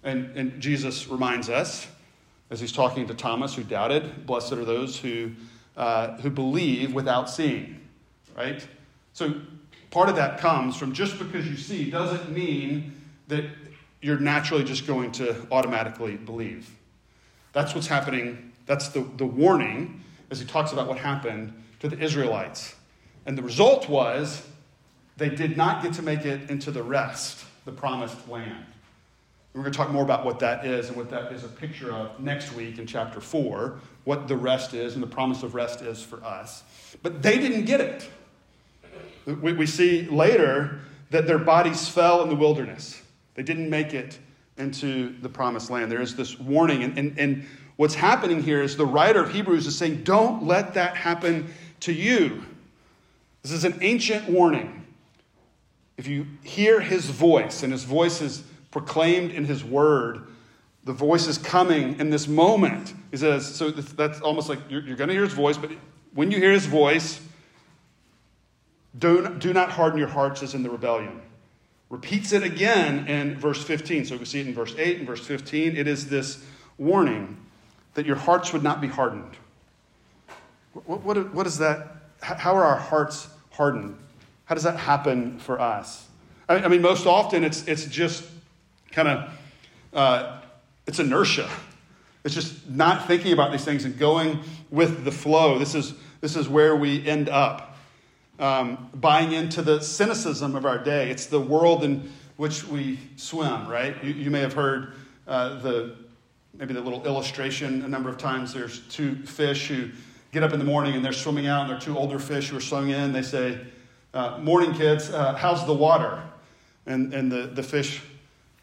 And, 0.02 0.36
and 0.36 0.60
Jesus 0.60 1.08
reminds 1.08 1.48
us, 1.48 1.86
as 2.50 2.60
he's 2.60 2.72
talking 2.72 3.06
to 3.08 3.14
Thomas, 3.14 3.54
who 3.54 3.64
doubted, 3.64 4.26
blessed 4.26 4.52
are 4.52 4.64
those 4.64 4.98
who, 4.98 5.32
uh, 5.76 6.16
who 6.18 6.30
believe 6.30 6.94
without 6.94 7.28
seeing 7.28 7.80
right? 8.36 8.66
So 9.12 9.34
part 9.90 10.08
of 10.08 10.16
that 10.16 10.38
comes 10.38 10.76
from 10.76 10.92
just 10.92 11.18
because 11.18 11.46
you 11.46 11.56
see 11.56 11.90
doesn't 11.90 12.30
mean 12.30 13.00
that 13.28 13.44
you're 14.00 14.18
naturally 14.18 14.64
just 14.64 14.86
going 14.86 15.12
to 15.12 15.46
automatically 15.50 16.16
believe. 16.16 16.70
That's 17.52 17.74
what's 17.74 17.86
happening. 17.86 18.52
That's 18.66 18.88
the, 18.88 19.00
the 19.16 19.26
warning 19.26 20.02
as 20.30 20.40
he 20.40 20.46
talks 20.46 20.72
about 20.72 20.88
what 20.88 20.98
happened 20.98 21.52
to 21.80 21.88
the 21.88 21.98
Israelites. 21.98 22.74
And 23.24 23.36
the 23.36 23.42
result 23.42 23.88
was 23.88 24.46
they 25.16 25.30
did 25.30 25.56
not 25.56 25.82
get 25.82 25.94
to 25.94 26.02
make 26.02 26.24
it 26.24 26.50
into 26.50 26.70
the 26.70 26.82
rest, 26.82 27.44
the 27.64 27.72
promised 27.72 28.28
land. 28.28 28.64
We're 29.54 29.62
going 29.62 29.72
to 29.72 29.76
talk 29.78 29.90
more 29.90 30.02
about 30.02 30.24
what 30.24 30.38
that 30.40 30.66
is 30.66 30.88
and 30.88 30.96
what 30.96 31.08
that 31.10 31.32
is 31.32 31.42
a 31.42 31.48
picture 31.48 31.90
of 31.90 32.20
next 32.20 32.52
week 32.52 32.78
in 32.78 32.86
chapter 32.86 33.20
4, 33.20 33.80
what 34.04 34.28
the 34.28 34.36
rest 34.36 34.74
is 34.74 34.94
and 34.94 35.02
the 35.02 35.06
promise 35.06 35.42
of 35.42 35.54
rest 35.54 35.80
is 35.80 36.02
for 36.02 36.22
us. 36.22 36.62
But 37.02 37.22
they 37.22 37.38
didn't 37.38 37.64
get 37.64 37.80
it. 37.80 38.08
We, 39.26 39.52
we 39.52 39.66
see 39.66 40.02
later 40.02 40.80
that 41.10 41.26
their 41.26 41.38
bodies 41.38 41.88
fell 41.88 42.22
in 42.22 42.28
the 42.28 42.36
wilderness. 42.36 43.02
They 43.34 43.42
didn't 43.42 43.70
make 43.70 43.94
it 43.94 44.18
into 44.56 45.18
the 45.20 45.28
promised 45.28 45.70
land. 45.70 45.92
There 45.92 46.00
is 46.00 46.16
this 46.16 46.38
warning. 46.38 46.82
And, 46.82 46.98
and, 46.98 47.18
and 47.18 47.46
what's 47.76 47.94
happening 47.94 48.42
here 48.42 48.62
is 48.62 48.76
the 48.76 48.86
writer 48.86 49.22
of 49.22 49.32
Hebrews 49.32 49.66
is 49.66 49.76
saying, 49.76 50.04
don't 50.04 50.44
let 50.44 50.74
that 50.74 50.96
happen 50.96 51.52
to 51.80 51.92
you. 51.92 52.42
This 53.42 53.52
is 53.52 53.64
an 53.64 53.78
ancient 53.82 54.28
warning. 54.28 54.84
If 55.96 56.06
you 56.06 56.26
hear 56.42 56.80
his 56.80 57.06
voice, 57.06 57.62
and 57.62 57.72
his 57.72 57.84
voice 57.84 58.20
is 58.20 58.42
proclaimed 58.70 59.30
in 59.30 59.44
his 59.44 59.64
word, 59.64 60.26
the 60.84 60.92
voice 60.92 61.26
is 61.26 61.38
coming 61.38 61.98
in 61.98 62.10
this 62.10 62.28
moment. 62.28 62.94
He 63.10 63.16
says, 63.16 63.54
so 63.54 63.70
that's 63.70 64.20
almost 64.20 64.48
like 64.48 64.58
you're, 64.68 64.82
you're 64.82 64.96
going 64.96 65.08
to 65.08 65.14
hear 65.14 65.24
his 65.24 65.32
voice, 65.32 65.56
but 65.56 65.70
when 66.14 66.30
you 66.30 66.38
hear 66.38 66.52
his 66.52 66.66
voice, 66.66 67.20
do, 68.98 69.34
do 69.38 69.52
not 69.52 69.70
harden 69.70 69.98
your 69.98 70.08
hearts 70.08 70.42
as 70.42 70.54
in 70.54 70.62
the 70.62 70.70
rebellion. 70.70 71.20
Repeats 71.88 72.32
it 72.32 72.42
again 72.42 73.06
in 73.06 73.38
verse 73.38 73.62
15. 73.62 74.06
So 74.06 74.16
we 74.16 74.24
see 74.24 74.40
it 74.40 74.46
in 74.48 74.54
verse 74.54 74.74
8 74.76 74.98
and 74.98 75.06
verse 75.06 75.24
15. 75.24 75.76
It 75.76 75.86
is 75.86 76.08
this 76.08 76.44
warning 76.78 77.36
that 77.94 78.06
your 78.06 78.16
hearts 78.16 78.52
would 78.52 78.62
not 78.62 78.80
be 78.80 78.88
hardened. 78.88 79.36
What, 80.72 81.02
what, 81.02 81.34
what 81.34 81.46
is 81.46 81.58
that? 81.58 81.88
How 82.20 82.56
are 82.56 82.64
our 82.64 82.76
hearts 82.76 83.28
hardened? 83.50 83.96
How 84.46 84.54
does 84.54 84.64
that 84.64 84.76
happen 84.76 85.38
for 85.38 85.60
us? 85.60 86.06
I, 86.48 86.56
I 86.56 86.68
mean, 86.68 86.82
most 86.82 87.06
often 87.06 87.44
it's, 87.44 87.66
it's 87.66 87.86
just 87.86 88.24
kind 88.92 89.08
of, 89.08 89.30
uh, 89.92 90.40
it's 90.86 90.98
inertia. 90.98 91.48
It's 92.24 92.34
just 92.34 92.68
not 92.68 93.06
thinking 93.06 93.32
about 93.32 93.52
these 93.52 93.64
things 93.64 93.84
and 93.84 93.96
going 93.98 94.40
with 94.70 95.04
the 95.04 95.12
flow. 95.12 95.58
This 95.58 95.74
is, 95.74 95.94
this 96.20 96.34
is 96.34 96.48
where 96.48 96.74
we 96.74 97.06
end 97.06 97.28
up. 97.28 97.75
Um, 98.38 98.90
buying 98.92 99.32
into 99.32 99.62
the 99.62 99.80
cynicism 99.80 100.56
of 100.56 100.66
our 100.66 100.78
day. 100.78 101.10
It's 101.10 101.26
the 101.26 101.40
world 101.40 101.84
in 101.84 102.12
which 102.36 102.64
we 102.64 102.98
swim, 103.16 103.66
right? 103.66 104.02
You, 104.04 104.12
you 104.12 104.30
may 104.30 104.40
have 104.40 104.52
heard 104.52 104.92
uh, 105.26 105.60
the 105.60 105.96
maybe 106.58 106.74
the 106.74 106.80
little 106.80 107.04
illustration 107.06 107.82
a 107.82 107.88
number 107.88 108.08
of 108.08 108.18
times. 108.18 108.52
There's 108.52 108.80
two 108.88 109.14
fish 109.24 109.68
who 109.68 109.90
get 110.32 110.42
up 110.42 110.52
in 110.52 110.58
the 110.58 110.64
morning 110.64 110.94
and 110.94 111.04
they're 111.04 111.12
swimming 111.12 111.46
out, 111.46 111.62
and 111.62 111.70
they're 111.70 111.80
two 111.80 111.96
older 111.96 112.18
fish 112.18 112.50
who 112.50 112.56
are 112.56 112.60
swimming 112.60 112.90
in. 112.90 113.12
They 113.12 113.22
say, 113.22 113.58
uh, 114.14 114.38
Morning, 114.38 114.74
kids, 114.74 115.10
uh, 115.10 115.34
how's 115.34 115.66
the 115.66 115.74
water? 115.74 116.22
And, 116.86 117.12
and 117.12 117.30
the, 117.30 117.42
the 117.46 117.62
fish, 117.62 118.02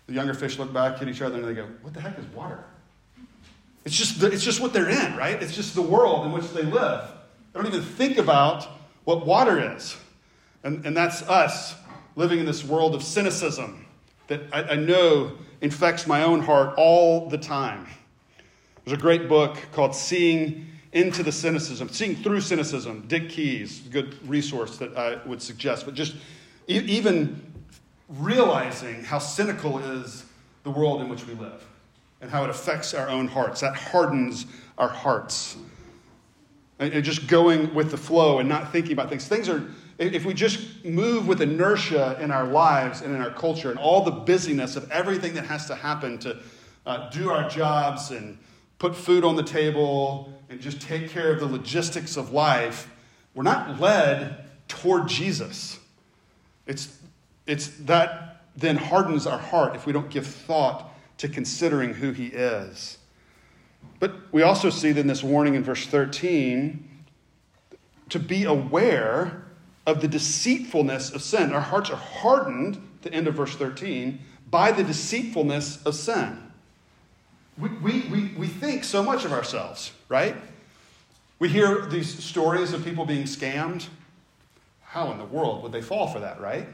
the 0.08 0.14
younger 0.14 0.34
fish 0.34 0.58
look 0.58 0.74
back 0.74 1.02
at 1.02 1.08
each 1.08 1.22
other 1.22 1.36
and 1.36 1.46
they 1.46 1.54
go, 1.54 1.68
What 1.82 1.94
the 1.94 2.02
heck 2.02 2.18
is 2.18 2.26
water? 2.28 2.64
It's 3.86 3.96
just, 3.96 4.20
the, 4.20 4.32
it's 4.32 4.44
just 4.44 4.62
what 4.62 4.72
they're 4.72 4.90
in, 4.90 5.16
right? 5.18 5.42
It's 5.42 5.56
just 5.56 5.76
the 5.76 5.82
world 5.82 6.26
in 6.26 6.32
which 6.32 6.50
they 6.52 6.64
live. 6.64 7.10
They 7.52 7.60
don't 7.62 7.68
even 7.68 7.84
think 7.84 8.18
about 8.18 8.68
what 9.06 9.26
water 9.26 9.76
is. 9.76 9.96
And, 10.64 10.86
and 10.86 10.96
that's 10.96 11.22
us 11.24 11.76
living 12.16 12.40
in 12.40 12.46
this 12.46 12.64
world 12.64 12.96
of 12.96 13.04
cynicism 13.04 13.86
that 14.28 14.42
I, 14.52 14.64
I 14.64 14.76
know 14.76 15.34
infects 15.62 16.08
my 16.08 16.24
own 16.24 16.42
heart 16.42 16.76
all 16.78 17.30
the 17.30 17.38
time. 17.38 17.88
There's 18.84 18.98
a 18.98 19.02
great 19.02 19.30
book 19.30 19.58
called 19.72 19.96
Seeing 19.96 20.68
into 20.92 21.24
the 21.24 21.32
cynicism, 21.32 21.90
seeing 21.90 22.16
through 22.16 22.42
cynicism. 22.42 23.06
Dick 23.08 23.30
Keyes, 23.30 23.80
good 23.80 24.16
resource 24.28 24.78
that 24.78 24.96
I 24.96 25.26
would 25.26 25.42
suggest. 25.42 25.86
But 25.86 25.96
just 25.96 26.16
e- 26.68 26.78
even 26.80 27.42
realizing 28.10 29.04
how 29.04 29.20
cynical 29.20 29.80
is 29.80 30.26
the 30.64 30.70
world 30.70 31.02
in 31.02 31.10
which 31.10 31.26
we 31.26 31.34
live 31.34 31.66
and 32.22 32.30
how 32.30 32.44
it 32.44 32.50
affects 32.50 32.94
our 32.94 33.10
own 33.10 33.28
hearts. 33.28 33.62
That 33.62 33.76
hardens 33.76 34.46
our 34.78 34.88
hearts. 34.88 35.58
And, 36.80 37.04
just 37.04 37.28
going 37.28 37.74
with 37.74 37.92
the 37.92 37.98
flow 37.98 38.40
and 38.40 38.50
not 38.50 38.72
thinking 38.72 38.94
about 38.94 39.10
things. 39.10 39.28
Things 39.28 39.48
are, 39.48 39.64
if 40.00 40.26
we 40.26 40.34
just 40.34 40.84
move 40.84 41.28
with 41.28 41.42
inertia 41.42 42.18
in 42.20 42.32
our 42.32 42.46
lives 42.46 43.02
and 43.02 43.16
in 43.16 43.22
our 43.22 43.30
culture 43.30 43.70
and 43.70 43.80
all 43.80 44.04
the 44.04 44.12
busyness 44.12 44.76
of 44.76 44.90
everything 44.92 45.34
that 45.36 45.46
has 45.46 45.68
to 45.68 45.76
happen 45.76 46.18
to 46.20 46.40
uh, 46.86 47.10
do 47.10 47.30
our 47.30 47.48
jobs 47.48 48.12
and 48.12 48.38
put 48.80 48.96
food 48.96 49.24
on 49.24 49.36
the 49.36 49.44
table 49.44 50.34
and 50.50 50.60
just 50.60 50.82
take 50.82 51.10
care 51.10 51.32
of 51.32 51.40
the 51.40 51.46
logistics 51.46 52.18
of 52.18 52.32
life, 52.32 52.90
we're 53.34 53.44
not 53.44 53.80
led 53.80 54.46
toward 54.68 55.08
Jesus. 55.08 55.80
It's, 56.68 56.98
it's 57.46 57.68
that 57.80 58.46
then 58.56 58.76
hardens 58.76 59.26
our 59.26 59.40
heart 59.40 59.76
if 59.76 59.86
we 59.86 59.94
don't 59.94 60.10
give 60.10 60.28
thought 60.28 60.92
to 61.18 61.28
considering 61.28 61.94
who 61.94 62.12
he 62.12 62.28
is. 62.28 62.98
But 64.00 64.14
we 64.32 64.42
also 64.42 64.70
see 64.70 64.92
then 64.92 65.08
this 65.08 65.24
warning 65.24 65.56
in 65.56 65.64
verse 65.64 65.86
13 65.86 66.90
to 68.10 68.20
be 68.20 68.44
aware 68.44 69.44
of 69.86 70.02
the 70.02 70.08
deceitfulness 70.08 71.12
of 71.12 71.22
sin. 71.22 71.52
Our 71.52 71.62
hearts 71.62 71.90
are 71.90 71.98
hardened, 71.98 72.82
the 73.02 73.14
end 73.14 73.28
of 73.28 73.36
verse 73.36 73.56
13, 73.56 74.20
by 74.50 74.72
the 74.72 74.84
deceitfulness 74.84 75.84
of 75.84 75.96
sin. 75.96 76.38
We, 77.58 77.70
we, 77.70 78.02
we, 78.02 78.34
we 78.38 78.48
think 78.48 78.84
so 78.84 79.04
much 79.04 79.26
of 79.26 79.32
ourselves, 79.32 79.92
right? 80.10 80.36
We 81.40 81.50
hear 81.50 81.86
these 81.86 82.24
stories 82.24 82.74
of 82.74 82.84
people 82.84 83.06
being 83.06 83.24
scammed. 83.24 83.88
How 84.82 85.12
in 85.12 85.18
the 85.18 85.26
world 85.26 85.64
would 85.64 85.72
they 85.72 85.82
fall 85.82 86.08
for 86.08 86.20
that, 86.20 86.40
right? 86.40 86.68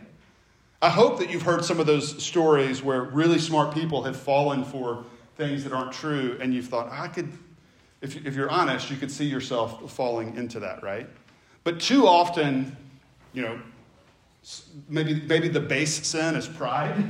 I 0.81 0.89
hope 0.89 1.19
that 1.19 1.29
you've 1.29 1.41
heard 1.41 1.65
some 1.65 1.79
of 1.79 1.87
those 1.87 2.23
stories 2.23 2.81
where 2.81 3.01
really 3.01 3.39
smart 3.39 3.73
people 3.73 4.03
have 4.03 4.15
fallen 4.15 4.63
for 4.63 5.05
things 5.39 5.63
that 5.63 5.71
aren't 5.71 5.93
true, 5.93 6.37
and 6.41 6.53
you've 6.53 6.67
thought, 6.67 6.91
I 6.91 7.07
could, 7.07 7.31
if, 8.01 8.25
if 8.25 8.35
you're 8.35 8.49
honest, 8.49 8.91
you 8.91 8.97
could 8.97 9.09
see 9.09 9.23
yourself 9.23 9.89
falling 9.89 10.35
into 10.35 10.59
that, 10.59 10.83
right? 10.83 11.07
But 11.63 11.79
too 11.79 12.05
often, 12.05 12.75
you 13.31 13.43
know, 13.43 13.57
maybe, 14.89 15.21
maybe 15.21 15.47
the 15.47 15.61
base 15.61 16.05
sin 16.05 16.35
is 16.35 16.45
pride. 16.45 17.09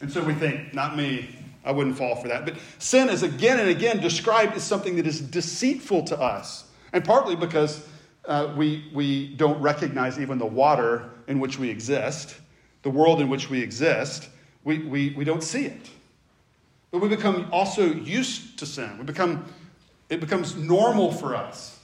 And 0.00 0.10
so 0.10 0.22
we 0.22 0.34
think, 0.34 0.72
not 0.72 0.96
me, 0.96 1.36
I 1.64 1.72
wouldn't 1.72 1.98
fall 1.98 2.14
for 2.14 2.28
that. 2.28 2.44
But 2.44 2.58
sin 2.78 3.08
is 3.08 3.24
again 3.24 3.58
and 3.58 3.68
again 3.68 4.00
described 4.00 4.54
as 4.54 4.62
something 4.62 4.94
that 4.94 5.06
is 5.08 5.20
deceitful 5.20 6.04
to 6.04 6.20
us. 6.20 6.70
And 6.92 7.04
partly 7.04 7.34
because 7.34 7.84
uh, 8.26 8.54
we, 8.56 8.88
we 8.94 9.34
don't 9.34 9.60
recognize 9.60 10.20
even 10.20 10.38
the 10.38 10.46
water 10.46 11.10
in 11.26 11.40
which 11.40 11.58
we 11.58 11.68
exist, 11.70 12.36
the 12.82 12.90
world 12.90 13.20
in 13.20 13.28
which 13.28 13.50
we 13.50 13.60
exist, 13.60 14.28
we, 14.62 14.78
we, 14.78 15.10
we 15.16 15.24
don't 15.24 15.42
see 15.42 15.66
it. 15.66 15.90
But 16.90 17.00
we 17.00 17.08
become 17.08 17.48
also 17.52 17.86
used 17.86 18.58
to 18.58 18.66
sin. 18.66 18.96
We 18.98 19.04
become, 19.04 19.44
it 20.08 20.20
becomes 20.20 20.56
normal 20.56 21.12
for 21.12 21.36
us, 21.36 21.78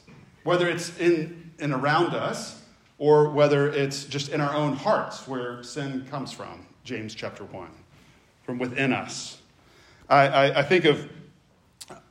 whether 0.45 0.69
it's 0.69 0.99
in 0.99 1.53
and 1.59 1.73
around 1.73 2.15
us 2.15 2.63
or 2.99 3.29
whether 3.31 3.69
it's 3.69 4.05
just 4.05 4.31
in 4.31 4.41
our 4.41 4.55
own 4.55 4.75
hearts 4.75 5.29
where 5.29 5.63
sin 5.63 6.07
comes 6.11 6.33
from, 6.33 6.67
James 6.85 7.15
chapter 7.15 7.45
1, 7.45 7.69
from 8.45 8.59
within 8.59 8.93
us. 8.93 9.39
I, 10.09 10.29
I, 10.29 10.59
I 10.61 10.63
think 10.63 10.85
of 10.85 11.09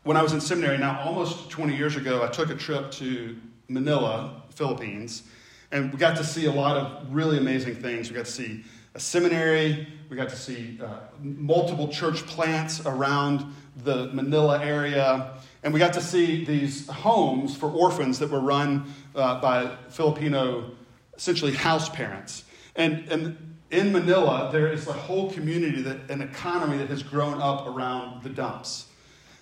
when 0.03 0.17
I 0.17 0.21
was 0.21 0.33
in 0.33 0.41
seminary 0.41 0.77
now, 0.77 0.99
almost 1.01 1.49
20 1.49 1.75
years 1.75 1.95
ago, 1.95 2.23
I 2.23 2.27
took 2.27 2.49
a 2.49 2.55
trip 2.55 2.91
to 2.91 3.37
Manila, 3.69 4.43
Philippines, 4.49 5.23
and 5.71 5.91
we 5.91 5.97
got 5.97 6.17
to 6.17 6.23
see 6.23 6.45
a 6.45 6.51
lot 6.51 6.77
of 6.77 7.13
really 7.13 7.37
amazing 7.37 7.75
things. 7.75 8.09
We 8.09 8.15
got 8.15 8.25
to 8.25 8.31
see 8.31 8.63
a 8.95 8.99
seminary, 8.99 9.87
we 10.09 10.15
got 10.15 10.29
to 10.29 10.35
see 10.35 10.79
uh, 10.83 10.99
multiple 11.19 11.87
church 11.87 12.25
plants 12.27 12.85
around 12.85 13.43
the 13.83 14.07
Manila 14.13 14.63
area, 14.63 15.31
and 15.63 15.73
we 15.73 15.79
got 15.79 15.93
to 15.93 16.01
see 16.01 16.45
these 16.45 16.87
homes 16.87 17.55
for 17.55 17.71
orphans 17.71 18.19
that 18.19 18.29
were 18.29 18.39
run 18.39 18.85
uh, 19.15 19.41
by 19.41 19.75
Filipino, 19.89 20.71
essentially 21.15 21.53
house 21.53 21.89
parents. 21.89 22.43
And, 22.75 23.07
and 23.09 23.55
in 23.71 23.91
Manila, 23.91 24.49
there 24.51 24.71
is 24.71 24.87
a 24.87 24.93
whole 24.93 25.31
community, 25.31 25.81
that, 25.81 26.11
an 26.11 26.21
economy 26.21 26.77
that 26.77 26.89
has 26.89 27.01
grown 27.01 27.41
up 27.41 27.65
around 27.65 28.21
the 28.21 28.29
dumps. 28.29 28.85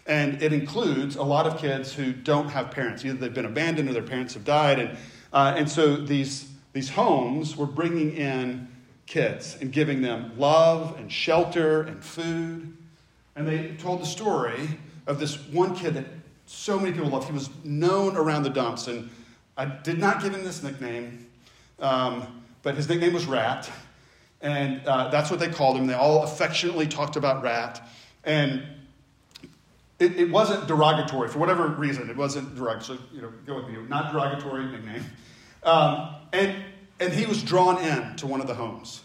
And 0.08 0.42
it 0.42 0.54
includes 0.54 1.18
a 1.18 1.24
lot 1.24 1.46
of 1.46 1.60
kids 1.60 1.94
who 1.94 2.14
don't 2.14 2.50
have 2.50 2.72
parents. 2.72 3.04
Either 3.04 3.18
they've 3.18 3.34
been 3.34 3.46
abandoned 3.46 3.90
or 3.90 3.94
their 3.94 4.02
parents 4.02 4.34
have 4.34 4.46
died. 4.46 4.80
And, 4.80 4.98
uh, 5.34 5.54
and 5.58 5.70
so 5.70 5.98
these, 5.98 6.50
these 6.74 6.90
homes 6.90 7.58
were 7.58 7.66
bringing 7.66 8.16
in 8.16 8.71
kids 9.12 9.58
and 9.60 9.74
giving 9.74 10.02
them 10.02 10.32
love 10.38 10.98
and 10.98 11.12
shelter 11.12 11.82
and 11.82 12.02
food. 12.04 12.76
And 13.36 13.46
they 13.46 13.76
told 13.76 14.02
the 14.02 14.06
story 14.06 14.70
of 15.06 15.20
this 15.20 15.36
one 15.50 15.76
kid 15.76 15.96
that 15.96 16.06
so 16.46 16.80
many 16.80 16.94
people 16.94 17.10
loved. 17.10 17.28
He 17.28 17.34
was 17.34 17.50
known 17.66 18.16
around 18.16 18.44
the 18.44 18.50
dumps. 18.50 18.88
And 18.88 19.10
I 19.58 19.66
did 19.66 20.00
not 20.00 20.24
give 20.24 20.34
him 20.34 20.46
this 20.46 20.64
nickname, 20.64 21.28
um, 21.80 22.42
but 22.64 22.76
his 22.76 22.88
nickname 22.88 23.14
was 23.14 23.26
Rat. 23.26 23.70
And 24.40 24.82
uh, 24.88 25.10
that's 25.10 25.30
what 25.30 25.42
they 25.42 25.50
called 25.50 25.76
him. 25.76 25.88
They 25.88 25.94
all 25.94 26.24
affectionately 26.24 26.88
talked 26.88 27.18
about 27.18 27.44
Rat. 27.44 27.86
And 28.24 28.64
it, 30.00 30.18
it, 30.18 30.32
wasn't 30.32 30.68
derogatory 30.68 31.28
for 31.28 31.38
whatever 31.38 31.68
reason. 31.68 32.10
It 32.10 32.16
wasn't 32.16 32.56
derogatory. 32.56 32.98
So, 32.98 33.04
you 33.14 33.22
know, 33.22 33.32
go 33.46 33.56
with 33.56 33.68
me. 33.68 33.78
Not 33.90 34.14
derogatory 34.14 34.66
nickname. 34.68 35.04
Um, 35.64 36.16
and, 36.32 36.64
and 37.02 37.12
he 37.12 37.26
was 37.26 37.44
drawn 37.44 37.82
in 37.82 38.16
to 38.18 38.28
one 38.28 38.40
of 38.40 38.48
the 38.48 38.54
homes. 38.54 39.02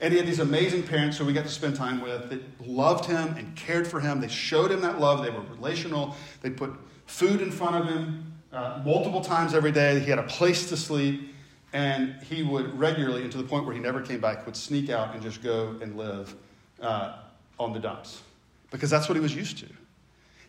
And 0.00 0.12
he 0.12 0.18
had 0.18 0.26
these 0.26 0.40
amazing 0.40 0.82
parents 0.82 1.16
who 1.16 1.24
we 1.24 1.32
got 1.32 1.44
to 1.44 1.50
spend 1.50 1.76
time 1.76 2.00
with 2.00 2.30
that 2.30 2.66
loved 2.66 3.04
him 3.04 3.36
and 3.36 3.54
cared 3.54 3.86
for 3.86 4.00
him. 4.00 4.20
They 4.20 4.28
showed 4.28 4.70
him 4.70 4.80
that 4.80 4.98
love. 4.98 5.22
They 5.22 5.30
were 5.30 5.42
relational. 5.42 6.16
They 6.42 6.50
put 6.50 6.72
food 7.06 7.40
in 7.40 7.52
front 7.52 7.76
of 7.76 7.86
him 7.86 8.32
uh, 8.52 8.82
multiple 8.84 9.20
times 9.20 9.54
every 9.54 9.72
day. 9.72 10.00
He 10.00 10.10
had 10.10 10.18
a 10.18 10.24
place 10.24 10.68
to 10.70 10.76
sleep. 10.76 11.30
And 11.72 12.14
he 12.22 12.42
would 12.42 12.78
regularly, 12.78 13.22
and 13.22 13.32
to 13.32 13.38
the 13.38 13.44
point 13.44 13.66
where 13.66 13.74
he 13.74 13.80
never 13.80 14.00
came 14.00 14.20
back, 14.20 14.46
would 14.46 14.56
sneak 14.56 14.90
out 14.90 15.14
and 15.14 15.22
just 15.22 15.42
go 15.42 15.76
and 15.82 15.96
live 15.96 16.34
uh, 16.80 17.16
on 17.58 17.72
the 17.72 17.80
dumps 17.80 18.22
because 18.70 18.90
that's 18.90 19.08
what 19.08 19.14
he 19.14 19.20
was 19.20 19.34
used 19.34 19.58
to. 19.58 19.66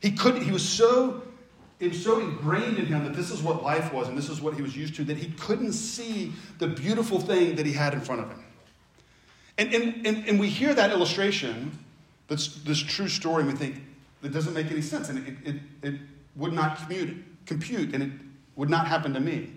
He 0.01 0.11
couldn't, 0.11 0.43
he 0.43 0.51
was 0.51 0.67
so, 0.67 1.23
it 1.79 1.89
was 1.89 2.03
so 2.03 2.19
ingrained 2.19 2.77
in 2.77 2.85
him 2.85 3.03
that 3.03 3.13
this 3.13 3.31
is 3.31 3.41
what 3.41 3.61
life 3.61 3.91
was 3.91 4.07
and 4.07 4.17
this 4.17 4.29
is 4.29 4.41
what 4.41 4.53
he 4.53 4.61
was 4.61 4.75
used 4.75 4.95
to 4.95 5.03
that 5.05 5.17
he 5.17 5.31
couldn't 5.31 5.73
see 5.73 6.31
the 6.57 6.67
beautiful 6.67 7.19
thing 7.19 7.55
that 7.55 7.65
he 7.65 7.73
had 7.73 7.93
in 7.93 8.01
front 8.01 8.21
of 8.21 8.29
him. 8.29 8.43
And, 9.57 9.73
and, 9.73 10.07
and, 10.07 10.27
and 10.27 10.39
we 10.39 10.49
hear 10.49 10.73
that 10.73 10.91
illustration, 10.91 11.77
this, 12.27 12.55
this 12.63 12.79
true 12.79 13.07
story, 13.07 13.43
and 13.43 13.51
we 13.51 13.57
think, 13.57 13.81
it 14.23 14.33
doesn't 14.33 14.53
make 14.53 14.71
any 14.71 14.81
sense. 14.81 15.09
And 15.09 15.27
it, 15.27 15.35
it, 15.45 15.61
it 15.81 15.99
would 16.35 16.53
not 16.53 16.77
commute, 16.77 17.23
compute, 17.45 17.93
and 17.93 18.03
it 18.03 18.11
would 18.55 18.69
not 18.69 18.87
happen 18.87 19.13
to 19.13 19.19
me. 19.19 19.51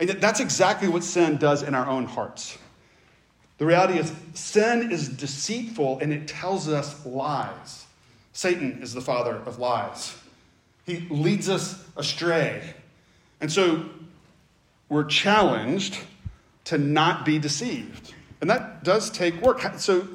And 0.00 0.10
that's 0.10 0.40
exactly 0.40 0.88
what 0.88 1.04
sin 1.04 1.36
does 1.36 1.62
in 1.62 1.74
our 1.74 1.86
own 1.86 2.06
hearts. 2.06 2.58
The 3.58 3.66
reality 3.66 3.98
is, 3.98 4.12
sin 4.34 4.90
is 4.90 5.08
deceitful 5.08 6.00
and 6.00 6.12
it 6.12 6.26
tells 6.26 6.68
us 6.68 7.06
lies. 7.06 7.86
Satan 8.32 8.80
is 8.82 8.92
the 8.92 9.00
father 9.00 9.36
of 9.46 9.58
lies. 9.58 10.16
He 10.86 11.06
leads 11.10 11.48
us 11.48 11.84
astray. 11.96 12.74
And 13.40 13.50
so 13.50 13.84
we're 14.88 15.04
challenged 15.04 15.98
to 16.64 16.78
not 16.78 17.24
be 17.24 17.38
deceived. 17.38 18.14
And 18.40 18.50
that 18.50 18.84
does 18.84 19.10
take 19.10 19.40
work. 19.40 19.60
So 19.78 20.08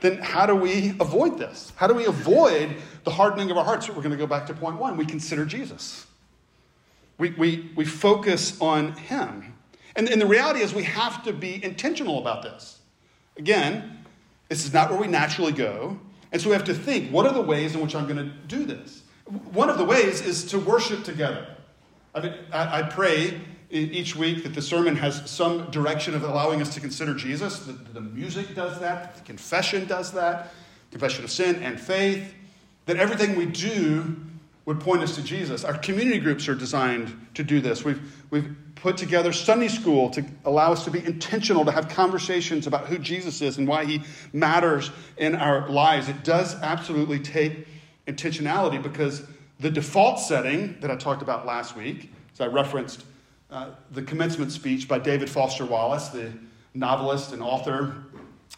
then, 0.00 0.18
how 0.18 0.46
do 0.46 0.54
we 0.54 0.90
avoid 1.00 1.38
this? 1.38 1.72
How 1.76 1.86
do 1.86 1.94
we 1.94 2.06
avoid 2.06 2.76
the 3.04 3.10
hardening 3.10 3.50
of 3.50 3.56
our 3.56 3.64
hearts? 3.64 3.88
We're 3.88 3.96
going 3.96 4.10
to 4.10 4.16
go 4.16 4.26
back 4.26 4.46
to 4.46 4.54
point 4.54 4.78
one. 4.78 4.96
We 4.96 5.06
consider 5.06 5.44
Jesus, 5.44 6.06
we, 7.18 7.30
we, 7.30 7.70
we 7.76 7.84
focus 7.84 8.60
on 8.60 8.92
Him. 8.92 9.54
And, 9.94 10.08
and 10.10 10.20
the 10.20 10.26
reality 10.26 10.60
is, 10.60 10.74
we 10.74 10.82
have 10.82 11.22
to 11.24 11.32
be 11.32 11.62
intentional 11.64 12.18
about 12.18 12.42
this. 12.42 12.78
Again, 13.38 14.04
this 14.48 14.64
is 14.64 14.72
not 14.72 14.90
where 14.90 15.00
we 15.00 15.06
naturally 15.06 15.52
go. 15.52 15.98
And 16.32 16.42
so 16.42 16.50
we 16.50 16.54
have 16.54 16.64
to 16.64 16.74
think 16.74 17.10
what 17.10 17.26
are 17.26 17.32
the 17.32 17.40
ways 17.40 17.74
in 17.74 17.80
which 17.80 17.94
I'm 17.94 18.06
going 18.06 18.18
to 18.18 18.30
do 18.46 18.64
this? 18.64 19.02
One 19.26 19.68
of 19.68 19.78
the 19.78 19.84
ways 19.84 20.20
is 20.20 20.44
to 20.46 20.58
worship 20.58 21.04
together. 21.04 21.46
I, 22.14 22.20
mean, 22.20 22.34
I, 22.52 22.82
pray 22.82 23.40
each 23.70 24.14
week 24.16 24.44
that 24.44 24.54
the 24.54 24.62
sermon 24.62 24.96
has 24.96 25.28
some 25.28 25.70
direction 25.70 26.14
of 26.14 26.22
allowing 26.22 26.62
us 26.62 26.72
to 26.74 26.80
consider 26.80 27.14
Jesus. 27.14 27.58
The, 27.60 27.72
the, 27.72 28.00
music 28.00 28.54
does 28.54 28.80
that, 28.80 29.16
the 29.16 29.22
confession 29.22 29.86
does 29.86 30.12
that, 30.12 30.52
confession 30.90 31.24
of 31.24 31.30
sin 31.30 31.56
and 31.56 31.78
faith. 31.78 32.32
That 32.86 32.96
everything 32.98 33.36
we 33.36 33.46
do 33.46 34.16
would 34.64 34.80
point 34.80 35.02
us 35.02 35.16
to 35.16 35.22
Jesus. 35.22 35.64
Our 35.64 35.76
community 35.76 36.18
groups 36.20 36.48
are 36.48 36.54
designed 36.54 37.26
to 37.34 37.42
do 37.42 37.60
this. 37.60 37.84
We've, 37.84 38.00
we've 38.30 38.54
put 38.76 38.96
together 38.96 39.32
Sunday 39.32 39.68
school 39.68 40.10
to 40.10 40.24
allow 40.44 40.72
us 40.72 40.84
to 40.84 40.90
be 40.90 41.04
intentional, 41.04 41.64
to 41.64 41.72
have 41.72 41.88
conversations 41.88 42.66
about 42.66 42.86
who 42.86 42.98
Jesus 42.98 43.42
is 43.42 43.58
and 43.58 43.66
why 43.66 43.84
he 43.84 44.02
matters 44.32 44.90
in 45.16 45.34
our 45.34 45.68
lives. 45.68 46.08
It 46.08 46.22
does 46.24 46.54
absolutely 46.62 47.18
take 47.18 47.66
intentionality 48.06 48.82
because 48.82 49.24
the 49.60 49.70
default 49.70 50.20
setting 50.20 50.76
that 50.80 50.90
I 50.90 50.96
talked 50.96 51.22
about 51.22 51.46
last 51.46 51.76
week, 51.76 52.12
as 52.32 52.40
I 52.40 52.46
referenced 52.46 53.04
uh, 53.50 53.70
the 53.92 54.02
commencement 54.02 54.52
speech 54.52 54.88
by 54.88 54.98
David 54.98 55.30
Foster 55.30 55.64
Wallace, 55.64 56.08
the 56.08 56.32
novelist 56.74 57.32
and 57.32 57.42
author, 57.42 57.94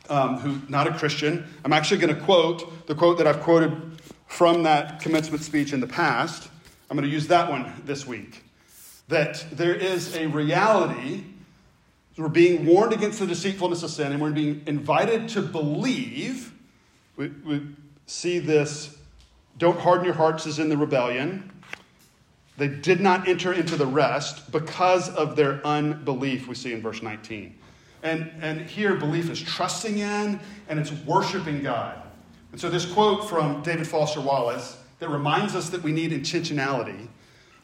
um, 0.09 0.39
who 0.39 0.61
not 0.69 0.87
a 0.87 0.93
Christian. 0.95 1.47
I'm 1.65 1.73
actually 1.73 2.01
going 2.01 2.15
to 2.15 2.21
quote 2.23 2.87
the 2.87 2.95
quote 2.95 3.19
that 3.19 3.27
I've 3.27 3.41
quoted 3.41 4.01
from 4.27 4.63
that 4.65 5.01
commencement 5.01 5.43
speech 5.43 5.73
in 5.73 5.81
the 5.81 5.87
past. 5.87 6.49
I'm 6.91 6.97
going 6.97 7.09
to 7.09 7.13
use 7.13 7.29
that 7.29 7.51
one 7.51 7.73
this 7.85 8.07
week. 8.07 8.43
That 9.09 9.45
there 9.53 9.75
is 9.75 10.17
a 10.17 10.27
reality. 10.27 11.25
We're 12.17 12.29
being 12.29 12.67
warned 12.67 12.93
against 12.93 13.21
the 13.21 13.27
deceitfulness 13.27 13.83
of 13.83 13.91
sin, 13.91 14.13
and 14.13 14.21
we're 14.21 14.33
being 14.33 14.63
invited 14.67 15.29
to 15.31 15.43
believe. 15.43 16.53
We, 17.17 17.29
we 17.29 17.67
see 18.07 18.39
this 18.39 18.98
don't 19.59 19.79
harden 19.79 20.05
your 20.05 20.15
hearts 20.15 20.47
as 20.47 20.59
in 20.59 20.69
the 20.69 20.77
rebellion. 20.77 21.51
They 22.57 22.69
did 22.69 23.01
not 23.01 23.29
enter 23.29 23.53
into 23.53 23.77
the 23.77 23.87
rest 23.87 24.51
because 24.51 25.09
of 25.11 25.37
their 25.37 25.65
unbelief, 25.67 26.49
we 26.49 26.55
see 26.55 26.73
in 26.73 26.83
verse 26.83 27.03
19. 27.03 27.55
And, 28.03 28.31
and 28.41 28.61
here, 28.63 28.95
belief 28.95 29.31
is 29.31 29.41
trusting 29.41 29.99
in 29.99 30.41
and 30.69 30.79
it's 30.79 30.93
worshiping 31.05 31.63
God. 31.63 32.03
And 32.53 32.61
so, 32.61 32.71
this 32.71 32.85
quote 32.85 33.29
from 33.29 33.63
David 33.63 33.87
Foster 33.87 34.21
Wallace 34.21 34.79
that 35.01 35.09
reminds 35.09 35.55
us 35.55 35.69
that 35.71 35.83
we 35.83 35.93
need 35.93 36.13
intentionality 36.13 37.09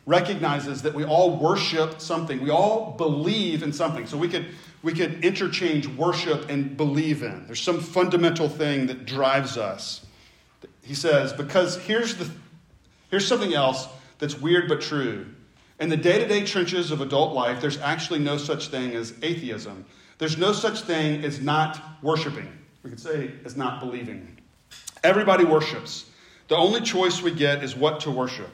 recognizes 0.07 0.83
that 0.83 0.93
we 0.93 1.05
all 1.05 1.39
worship 1.39 2.01
something. 2.01 2.43
We 2.43 2.51
all 2.51 2.93
believe 2.93 3.63
in 3.63 3.73
something. 3.73 4.07
So, 4.07 4.17
we 4.17 4.29
could, 4.29 4.47
we 4.83 4.93
could 4.93 5.25
interchange 5.25 5.87
worship 5.87 6.51
and 6.51 6.77
believe 6.77 7.23
in. 7.23 7.47
There's 7.47 7.63
some 7.63 7.81
fundamental 7.81 8.49
thing 8.49 8.87
that 8.89 9.07
drives 9.07 9.57
us. 9.57 10.04
He 10.85 10.95
says, 10.95 11.33
because 11.33 11.77
here's, 11.77 12.17
the, 12.17 12.31
here's 13.11 13.27
something 13.27 13.55
else 13.55 13.89
that's 14.19 14.39
weird 14.39 14.69
but 14.69 14.83
true. 14.83 15.27
In 15.81 15.89
the 15.89 15.97
day 15.97 16.19
to 16.19 16.29
day 16.29 16.45
trenches 16.45 16.91
of 16.91 17.01
adult 17.01 17.35
life, 17.35 17.61
there's 17.61 17.79
actually 17.79 18.21
no 18.21 18.37
such 18.37 18.69
thing 18.69 18.95
as 18.95 19.15
atheism. 19.23 19.87
There's 20.19 20.39
no 20.39 20.53
such 20.53 20.83
thing 20.83 21.25
as 21.25 21.41
not 21.41 21.81
worshiping. 22.03 22.49
We 22.83 22.91
could 22.91 23.01
say 23.01 23.33
as 23.45 23.57
not 23.57 23.81
believing. 23.81 24.39
Everybody 25.03 25.45
worships. 25.45 26.09
The 26.49 26.57
only 26.57 26.83
choice 26.83 27.23
we 27.23 27.33
get 27.33 27.65
is 27.65 27.75
what 27.75 28.01
to 28.01 28.11
worship. 28.11 28.51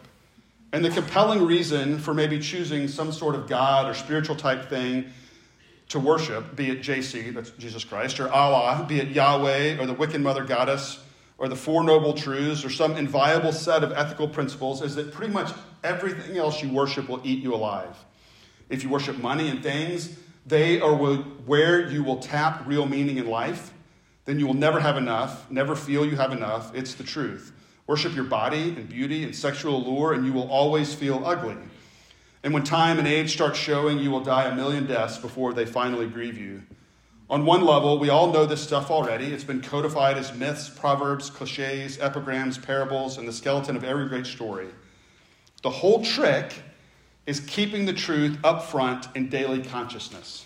And 0.72 0.84
the 0.84 0.90
compelling 0.90 1.44
reason 1.44 1.98
for 1.98 2.14
maybe 2.14 2.38
choosing 2.38 2.86
some 2.86 3.10
sort 3.10 3.34
of 3.34 3.48
God 3.48 3.90
or 3.90 3.94
spiritual 3.94 4.36
type 4.36 4.70
thing 4.70 5.10
to 5.88 5.98
worship, 5.98 6.54
be 6.54 6.70
it 6.70 6.80
JC, 6.80 7.34
that's 7.34 7.50
Jesus 7.50 7.82
Christ, 7.82 8.20
or 8.20 8.30
Allah, 8.30 8.86
be 8.88 9.00
it 9.00 9.08
Yahweh 9.08 9.78
or 9.80 9.86
the 9.86 9.94
Wiccan 9.94 10.22
Mother 10.22 10.44
Goddess 10.44 11.00
or 11.40 11.48
the 11.48 11.56
Four 11.56 11.82
Noble 11.82 12.12
Truths 12.12 12.66
or 12.66 12.70
some 12.70 12.96
inviolable 12.98 13.52
set 13.52 13.82
of 13.82 13.92
ethical 13.92 14.28
principles 14.28 14.82
is 14.82 14.94
that 14.96 15.10
pretty 15.10 15.32
much 15.32 15.50
everything 15.82 16.36
else 16.36 16.62
you 16.62 16.68
worship 16.68 17.08
will 17.08 17.22
eat 17.24 17.42
you 17.42 17.54
alive. 17.54 17.96
If 18.68 18.84
you 18.84 18.90
worship 18.90 19.16
money 19.16 19.48
and 19.48 19.62
things, 19.62 20.16
they 20.44 20.82
are 20.82 20.94
where 20.94 21.88
you 21.88 22.04
will 22.04 22.18
tap 22.18 22.62
real 22.66 22.84
meaning 22.84 23.16
in 23.16 23.26
life. 23.26 23.72
Then 24.26 24.38
you 24.38 24.46
will 24.46 24.54
never 24.54 24.80
have 24.80 24.98
enough, 24.98 25.50
never 25.50 25.74
feel 25.74 26.04
you 26.04 26.16
have 26.16 26.32
enough. 26.32 26.74
It's 26.74 26.92
the 26.92 27.04
truth. 27.04 27.52
Worship 27.86 28.14
your 28.14 28.24
body 28.24 28.74
and 28.76 28.86
beauty 28.86 29.24
and 29.24 29.34
sexual 29.34 29.76
allure, 29.76 30.12
and 30.12 30.26
you 30.26 30.34
will 30.34 30.48
always 30.50 30.94
feel 30.94 31.24
ugly. 31.24 31.56
And 32.44 32.52
when 32.52 32.64
time 32.64 32.98
and 32.98 33.08
age 33.08 33.32
start 33.32 33.56
showing, 33.56 33.98
you 33.98 34.10
will 34.10 34.22
die 34.22 34.44
a 34.44 34.54
million 34.54 34.86
deaths 34.86 35.16
before 35.16 35.54
they 35.54 35.64
finally 35.64 36.06
grieve 36.06 36.36
you. 36.36 36.62
On 37.30 37.46
one 37.46 37.64
level, 37.64 37.96
we 37.96 38.08
all 38.08 38.32
know 38.32 38.44
this 38.44 38.60
stuff 38.60 38.90
already. 38.90 39.26
It's 39.26 39.44
been 39.44 39.60
codified 39.60 40.18
as 40.18 40.34
myths, 40.34 40.68
proverbs, 40.68 41.30
cliches, 41.30 41.96
epigrams, 42.00 42.58
parables, 42.58 43.18
and 43.18 43.28
the 43.28 43.32
skeleton 43.32 43.76
of 43.76 43.84
every 43.84 44.08
great 44.08 44.26
story. 44.26 44.66
The 45.62 45.70
whole 45.70 46.02
trick 46.02 46.52
is 47.26 47.38
keeping 47.38 47.86
the 47.86 47.92
truth 47.92 48.36
up 48.42 48.64
front 48.64 49.06
in 49.14 49.28
daily 49.28 49.62
consciousness. 49.62 50.44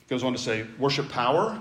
He 0.00 0.06
goes 0.08 0.24
on 0.24 0.32
to 0.32 0.38
say, 0.38 0.66
worship 0.76 1.08
power, 1.08 1.60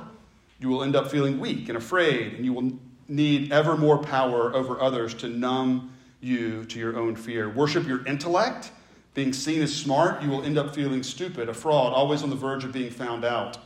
you 0.59 0.69
will 0.69 0.81
end 0.81 0.95
up 0.95 1.11
feeling 1.11 1.39
weak 1.39 1.69
and 1.69 1.77
afraid, 1.77 2.33
and 2.33 2.43
you 2.43 2.51
will 2.51 2.71
need 3.07 3.51
ever 3.51 3.77
more 3.77 3.99
power 3.99 4.55
over 4.55 4.81
others 4.81 5.13
to 5.15 5.29
numb 5.29 5.95
you 6.19 6.65
to 6.65 6.79
your 6.79 6.97
own 6.97 7.15
fear. 7.15 7.47
Worship 7.47 7.85
your 7.85 8.03
intellect, 8.07 8.71
being 9.13 9.33
seen 9.33 9.61
as 9.61 9.71
smart, 9.71 10.23
you 10.23 10.29
will 10.29 10.41
end 10.41 10.57
up 10.57 10.73
feeling 10.73 11.03
stupid, 11.03 11.47
a 11.47 11.53
fraud, 11.53 11.93
always 11.93 12.23
on 12.23 12.31
the 12.31 12.35
verge 12.35 12.63
of 12.63 12.71
being 12.71 12.89
found 12.89 13.23
out. 13.23 13.59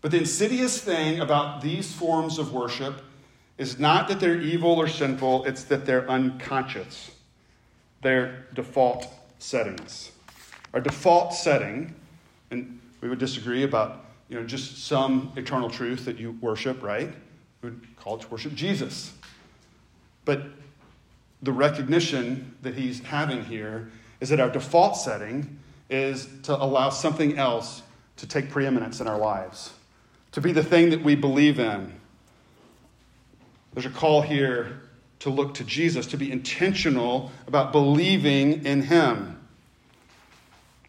But 0.00 0.12
the 0.12 0.18
insidious 0.18 0.80
thing 0.80 1.20
about 1.20 1.60
these 1.60 1.92
forms 1.92 2.38
of 2.38 2.52
worship 2.52 3.02
is 3.58 3.78
not 3.78 4.08
that 4.08 4.20
they're 4.20 4.40
evil 4.40 4.72
or 4.72 4.88
sinful, 4.88 5.44
it's 5.44 5.64
that 5.64 5.84
they're 5.84 6.08
unconscious. 6.08 7.10
They're 8.02 8.46
default 8.54 9.06
settings. 9.38 10.12
Our 10.72 10.80
default 10.80 11.34
setting, 11.34 11.94
and 12.50 12.80
we 13.02 13.10
would 13.10 13.18
disagree 13.18 13.64
about 13.64 14.06
you 14.30 14.40
know, 14.40 14.46
just 14.46 14.86
some 14.86 15.32
eternal 15.36 15.68
truth 15.68 16.06
that 16.06 16.18
you 16.18 16.38
worship, 16.40 16.82
right? 16.82 17.12
We 17.60 17.70
would 17.70 17.96
call 17.96 18.16
it 18.16 18.22
to 18.22 18.28
worship 18.28 18.54
Jesus. 18.54 19.12
But 20.24 20.44
the 21.42 21.52
recognition 21.52 22.54
that 22.62 22.74
he's 22.74 23.00
having 23.00 23.44
here 23.44 23.90
is 24.20 24.30
that 24.30 24.40
our 24.40 24.50
default 24.50 24.96
setting 24.96 25.58
is 25.90 26.28
to 26.44 26.54
allow 26.56 26.88
something 26.88 27.36
else 27.36 27.82
to 28.18 28.26
take 28.26 28.50
preeminence 28.50 29.00
in 29.00 29.08
our 29.08 29.18
lives 29.18 29.72
to 30.32 30.40
be 30.40 30.52
the 30.52 30.62
thing 30.62 30.90
that 30.90 31.02
we 31.02 31.14
believe 31.14 31.58
in. 31.58 31.92
There's 33.72 33.86
a 33.86 33.90
call 33.90 34.22
here 34.22 34.80
to 35.20 35.30
look 35.30 35.54
to 35.54 35.64
Jesus, 35.64 36.06
to 36.08 36.16
be 36.16 36.32
intentional 36.32 37.30
about 37.46 37.72
believing 37.72 38.64
in 38.64 38.82
Him. 38.82 39.36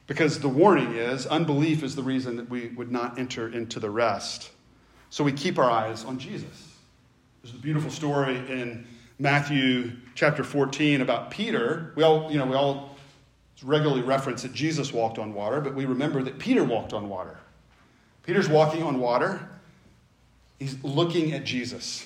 Because 0.07 0.39
the 0.39 0.49
warning 0.49 0.95
is 0.95 1.25
unbelief 1.25 1.83
is 1.83 1.95
the 1.95 2.03
reason 2.03 2.35
that 2.37 2.49
we 2.49 2.69
would 2.69 2.91
not 2.91 3.19
enter 3.19 3.47
into 3.47 3.79
the 3.79 3.89
rest. 3.89 4.51
So 5.09 5.23
we 5.23 5.31
keep 5.31 5.59
our 5.59 5.69
eyes 5.69 6.05
on 6.05 6.17
Jesus. 6.17 6.75
There's 7.43 7.55
a 7.55 7.59
beautiful 7.59 7.91
story 7.91 8.37
in 8.37 8.85
Matthew 9.19 9.91
chapter 10.15 10.43
14 10.43 11.01
about 11.01 11.31
Peter. 11.31 11.91
We 11.95 12.03
all, 12.03 12.31
you 12.31 12.37
know, 12.37 12.45
we 12.45 12.55
all 12.55 12.95
regularly 13.63 14.01
reference 14.01 14.41
that 14.41 14.53
Jesus 14.53 14.91
walked 14.91 15.19
on 15.19 15.33
water, 15.33 15.61
but 15.61 15.75
we 15.75 15.85
remember 15.85 16.23
that 16.23 16.39
Peter 16.39 16.63
walked 16.63 16.93
on 16.93 17.09
water. 17.09 17.37
Peter's 18.23 18.49
walking 18.49 18.83
on 18.83 18.99
water. 18.99 19.47
He's 20.59 20.81
looking 20.83 21.33
at 21.33 21.43
Jesus. 21.43 22.05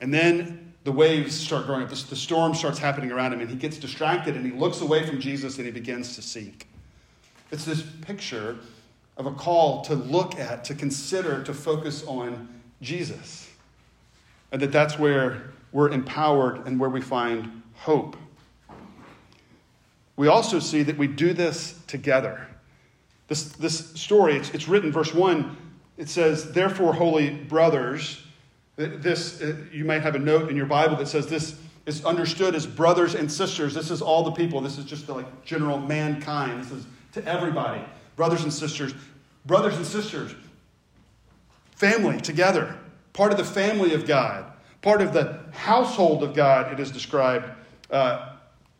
And 0.00 0.12
then 0.12 0.72
the 0.84 0.92
waves 0.92 1.34
start 1.34 1.66
growing 1.66 1.82
up. 1.82 1.90
The, 1.90 2.16
storm 2.16 2.54
starts 2.54 2.78
happening 2.78 3.12
around 3.12 3.32
him, 3.32 3.40
and 3.40 3.50
he 3.50 3.56
gets 3.56 3.76
distracted 3.76 4.36
and 4.36 4.44
he 4.44 4.52
looks 4.52 4.80
away 4.80 5.06
from 5.06 5.20
Jesus 5.20 5.56
and 5.58 5.66
he 5.66 5.72
begins 5.72 6.16
to 6.16 6.22
sink. 6.22 6.66
It's 7.50 7.64
this 7.64 7.82
picture 8.00 8.58
of 9.16 9.26
a 9.26 9.32
call 9.32 9.82
to 9.82 9.94
look 9.94 10.36
at, 10.36 10.64
to 10.64 10.74
consider, 10.74 11.42
to 11.44 11.54
focus 11.54 12.04
on 12.06 12.48
Jesus. 12.80 13.48
And 14.50 14.60
that 14.60 14.72
that's 14.72 14.98
where 14.98 15.52
we're 15.70 15.90
empowered 15.90 16.66
and 16.66 16.80
where 16.80 16.90
we 16.90 17.00
find 17.00 17.62
hope. 17.74 18.16
We 20.16 20.28
also 20.28 20.58
see 20.58 20.82
that 20.82 20.98
we 20.98 21.06
do 21.06 21.32
this 21.32 21.80
together. 21.86 22.48
This, 23.28 23.44
this 23.52 23.90
story, 23.92 24.36
it's, 24.36 24.50
it's 24.50 24.68
written, 24.68 24.92
verse 24.92 25.14
1, 25.14 25.56
it 25.96 26.08
says, 26.08 26.52
Therefore, 26.52 26.92
holy 26.92 27.30
brothers, 27.30 28.22
this, 28.76 29.40
uh, 29.42 29.56
you 29.70 29.84
might 29.84 30.02
have 30.02 30.14
a 30.14 30.18
note 30.18 30.50
in 30.50 30.56
your 30.56 30.66
Bible 30.66 30.96
that 30.96 31.08
says 31.08 31.26
this 31.26 31.58
is 31.86 32.04
understood 32.04 32.54
as 32.54 32.66
brothers 32.66 33.14
and 33.14 33.30
sisters. 33.30 33.74
This 33.74 33.90
is 33.90 34.00
all 34.00 34.22
the 34.24 34.32
people. 34.32 34.60
This 34.60 34.78
is 34.78 34.84
just 34.84 35.06
the 35.06 35.14
like 35.14 35.44
general 35.44 35.78
mankind. 35.78 36.62
This 36.62 36.72
is 36.72 36.86
to 37.12 37.24
everybody. 37.26 37.82
Brothers 38.16 38.42
and 38.44 38.52
sisters. 38.52 38.94
Brothers 39.46 39.76
and 39.76 39.86
sisters. 39.86 40.34
Family 41.72 42.20
together. 42.20 42.78
Part 43.12 43.32
of 43.32 43.38
the 43.38 43.44
family 43.44 43.94
of 43.94 44.06
God. 44.06 44.52
Part 44.80 45.02
of 45.02 45.12
the 45.12 45.40
household 45.52 46.22
of 46.22 46.34
God, 46.34 46.72
it 46.72 46.80
is 46.80 46.90
described 46.90 47.50
uh, 47.90 48.36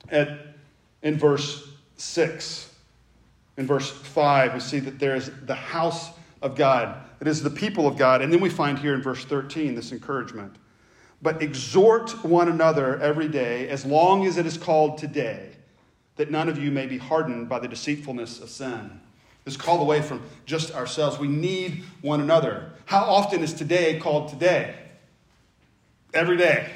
at, 0.09 0.57
in 1.03 1.19
verse 1.19 1.69
6. 1.97 2.72
In 3.57 3.67
verse 3.67 3.91
5, 3.91 4.55
we 4.55 4.61
see 4.61 4.81
that 4.81 4.99
there 4.99 5.15
is 5.15 5.31
the 5.45 5.55
house 5.55 6.11
of 6.41 6.57
God. 6.57 6.97
It 7.21 7.29
is 7.29 7.43
the 7.43 7.51
people 7.51 7.87
of 7.87 7.97
God. 7.97 8.23
And 8.23 8.33
then 8.33 8.41
we 8.41 8.49
find 8.49 8.79
here 8.79 8.95
in 8.95 9.03
verse 9.03 9.25
13 9.25 9.75
this 9.75 9.93
encouragement. 9.93 10.57
But 11.21 11.41
exhort 11.41 12.25
one 12.25 12.49
another 12.49 12.99
every 13.01 13.29
day, 13.29 13.69
as 13.69 13.85
long 13.85 14.27
as 14.27 14.39
it 14.39 14.47
is 14.47 14.59
called 14.59 14.99
today, 14.99 15.51
that 16.17 16.31
none 16.31 16.49
of 16.49 16.59
you 16.59 16.71
may 16.71 16.87
be 16.87 16.99
hardened 16.99 17.49
by 17.49 17.61
the 17.61 17.69
deceitfulness 17.69 18.41
of 18.41 18.49
sin. 18.49 19.01
This 19.45 19.57
call 19.57 19.81
away 19.81 20.03
from 20.03 20.23
just 20.47 20.75
ourselves. 20.75 21.19
We 21.19 21.29
need 21.29 21.85
one 22.01 22.21
another. 22.21 22.73
How 22.87 23.05
often 23.05 23.43
is 23.43 23.53
today 23.53 23.99
called 23.99 24.29
today? 24.29 24.75
Every 26.15 26.37
day. 26.37 26.71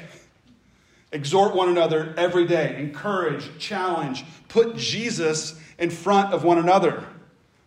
Exhort 1.11 1.55
one 1.55 1.69
another 1.69 2.13
every 2.17 2.45
day. 2.45 2.75
Encourage, 2.77 3.57
challenge, 3.59 4.25
put 4.49 4.75
Jesus 4.75 5.59
in 5.77 5.89
front 5.89 6.33
of 6.33 6.43
one 6.43 6.57
another. 6.57 7.03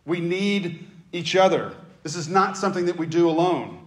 We 0.05 0.21
need 0.21 0.87
each 1.13 1.37
other. 1.37 1.75
This 2.03 2.17
is 2.17 2.29
not 2.29 2.57
something 2.57 2.87
that 2.87 2.97
we 2.97 3.07
do 3.07 3.29
alone. 3.29 3.87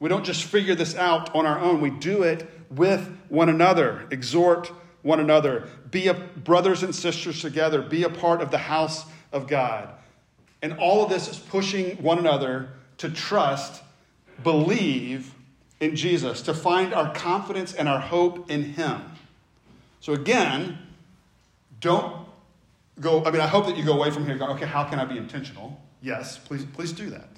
We 0.00 0.08
don't 0.08 0.24
just 0.24 0.44
figure 0.44 0.74
this 0.74 0.96
out 0.96 1.34
on 1.34 1.46
our 1.46 1.60
own, 1.60 1.80
we 1.80 1.90
do 1.90 2.22
it 2.22 2.50
with 2.70 3.08
one 3.28 3.48
another. 3.48 4.06
Exhort 4.10 4.72
one 5.02 5.20
another. 5.20 5.68
Be 5.90 6.08
a, 6.08 6.14
brothers 6.14 6.82
and 6.82 6.94
sisters 6.94 7.40
together. 7.40 7.82
Be 7.82 8.02
a 8.02 8.08
part 8.08 8.40
of 8.40 8.50
the 8.50 8.58
house 8.58 9.04
of 9.30 9.46
God. 9.46 9.90
And 10.60 10.74
all 10.74 11.04
of 11.04 11.10
this 11.10 11.28
is 11.28 11.38
pushing 11.38 11.96
one 12.02 12.18
another 12.18 12.70
to 12.98 13.10
trust, 13.10 13.82
believe 14.42 15.34
in 15.80 15.96
Jesus, 15.96 16.42
to 16.42 16.54
find 16.54 16.94
our 16.94 17.12
confidence 17.12 17.74
and 17.74 17.88
our 17.88 17.98
hope 17.98 18.50
in 18.50 18.74
Him. 18.74 19.02
So, 20.00 20.12
again, 20.12 20.78
don't 21.80 22.21
go. 23.00 23.24
I 23.24 23.30
mean, 23.30 23.40
I 23.40 23.46
hope 23.46 23.66
that 23.66 23.76
you 23.76 23.84
go 23.84 23.94
away 23.94 24.10
from 24.10 24.26
here 24.26 24.36
going, 24.36 24.50
okay, 24.52 24.66
how 24.66 24.84
can 24.84 24.98
I 24.98 25.04
be 25.04 25.16
intentional? 25.16 25.80
Yes, 26.00 26.38
please, 26.38 26.64
please 26.64 26.92
do 26.92 27.10
that. 27.10 27.28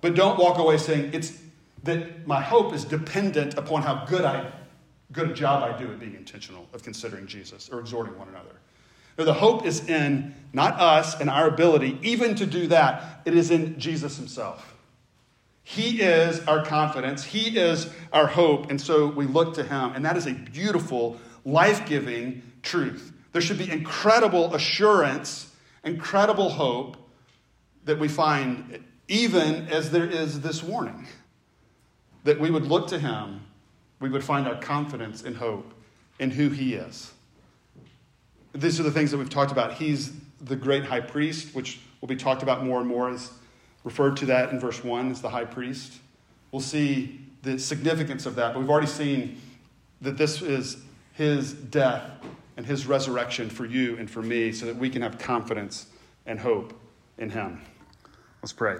But 0.00 0.14
don't 0.14 0.38
walk 0.38 0.58
away 0.58 0.76
saying 0.78 1.14
it's 1.14 1.38
that 1.84 2.26
my 2.26 2.40
hope 2.40 2.74
is 2.74 2.84
dependent 2.84 3.54
upon 3.56 3.82
how 3.82 4.04
good 4.06 4.24
I 4.24 4.52
good 5.12 5.30
a 5.30 5.34
job 5.34 5.62
I 5.62 5.76
do 5.78 5.90
at 5.90 6.00
being 6.00 6.14
intentional 6.14 6.68
of 6.72 6.82
considering 6.82 7.26
Jesus 7.26 7.68
or 7.68 7.80
exhorting 7.80 8.18
one 8.18 8.28
another. 8.28 8.56
No, 9.18 9.24
the 9.24 9.32
hope 9.32 9.64
is 9.64 9.88
in 9.88 10.34
not 10.52 10.78
us 10.80 11.20
and 11.20 11.30
our 11.30 11.48
ability 11.48 11.98
even 12.02 12.34
to 12.34 12.46
do 12.46 12.66
that. 12.68 13.22
It 13.24 13.34
is 13.34 13.50
in 13.50 13.78
Jesus 13.78 14.16
himself. 14.16 14.74
He 15.62 16.02
is 16.02 16.46
our 16.46 16.64
confidence. 16.64 17.24
He 17.24 17.58
is 17.58 17.90
our 18.12 18.26
hope. 18.26 18.70
And 18.70 18.80
so 18.80 19.06
we 19.06 19.26
look 19.26 19.54
to 19.54 19.64
him. 19.64 19.92
And 19.94 20.04
that 20.04 20.16
is 20.16 20.26
a 20.26 20.32
beautiful, 20.32 21.18
life 21.44 21.86
giving 21.86 22.42
truth. 22.62 23.12
There 23.36 23.42
should 23.42 23.58
be 23.58 23.70
incredible 23.70 24.54
assurance, 24.54 25.54
incredible 25.84 26.48
hope 26.48 26.96
that 27.84 27.98
we 27.98 28.08
find 28.08 28.82
even 29.08 29.68
as 29.68 29.90
there 29.90 30.06
is 30.06 30.40
this 30.40 30.62
warning 30.62 31.06
that 32.24 32.40
we 32.40 32.50
would 32.50 32.64
look 32.64 32.88
to 32.88 32.98
him, 32.98 33.42
we 34.00 34.08
would 34.08 34.24
find 34.24 34.48
our 34.48 34.56
confidence 34.56 35.22
and 35.22 35.36
hope 35.36 35.74
in 36.18 36.30
who 36.30 36.48
he 36.48 36.76
is. 36.76 37.12
These 38.54 38.80
are 38.80 38.84
the 38.84 38.90
things 38.90 39.10
that 39.10 39.18
we've 39.18 39.28
talked 39.28 39.52
about. 39.52 39.74
He's 39.74 40.12
the 40.40 40.56
great 40.56 40.86
high 40.86 41.00
priest, 41.00 41.54
which 41.54 41.80
will 42.00 42.08
be 42.08 42.16
talked 42.16 42.42
about 42.42 42.64
more 42.64 42.80
and 42.80 42.88
more 42.88 43.10
as 43.10 43.30
referred 43.84 44.16
to 44.16 44.24
that 44.24 44.50
in 44.50 44.58
verse 44.58 44.82
1 44.82 45.10
as 45.10 45.20
the 45.20 45.28
high 45.28 45.44
priest. 45.44 45.92
We'll 46.52 46.62
see 46.62 47.20
the 47.42 47.58
significance 47.58 48.24
of 48.24 48.34
that, 48.36 48.54
but 48.54 48.60
we've 48.60 48.70
already 48.70 48.86
seen 48.86 49.42
that 50.00 50.16
this 50.16 50.40
is 50.40 50.78
his 51.12 51.52
death 51.52 52.10
and 52.56 52.64
his 52.64 52.86
resurrection 52.86 53.50
for 53.50 53.64
you 53.64 53.96
and 53.98 54.10
for 54.10 54.22
me 54.22 54.52
so 54.52 54.66
that 54.66 54.76
we 54.76 54.90
can 54.90 55.02
have 55.02 55.18
confidence 55.18 55.86
and 56.26 56.38
hope 56.38 56.72
in 57.18 57.30
him. 57.30 57.60
Let's 58.42 58.52
pray. 58.52 58.78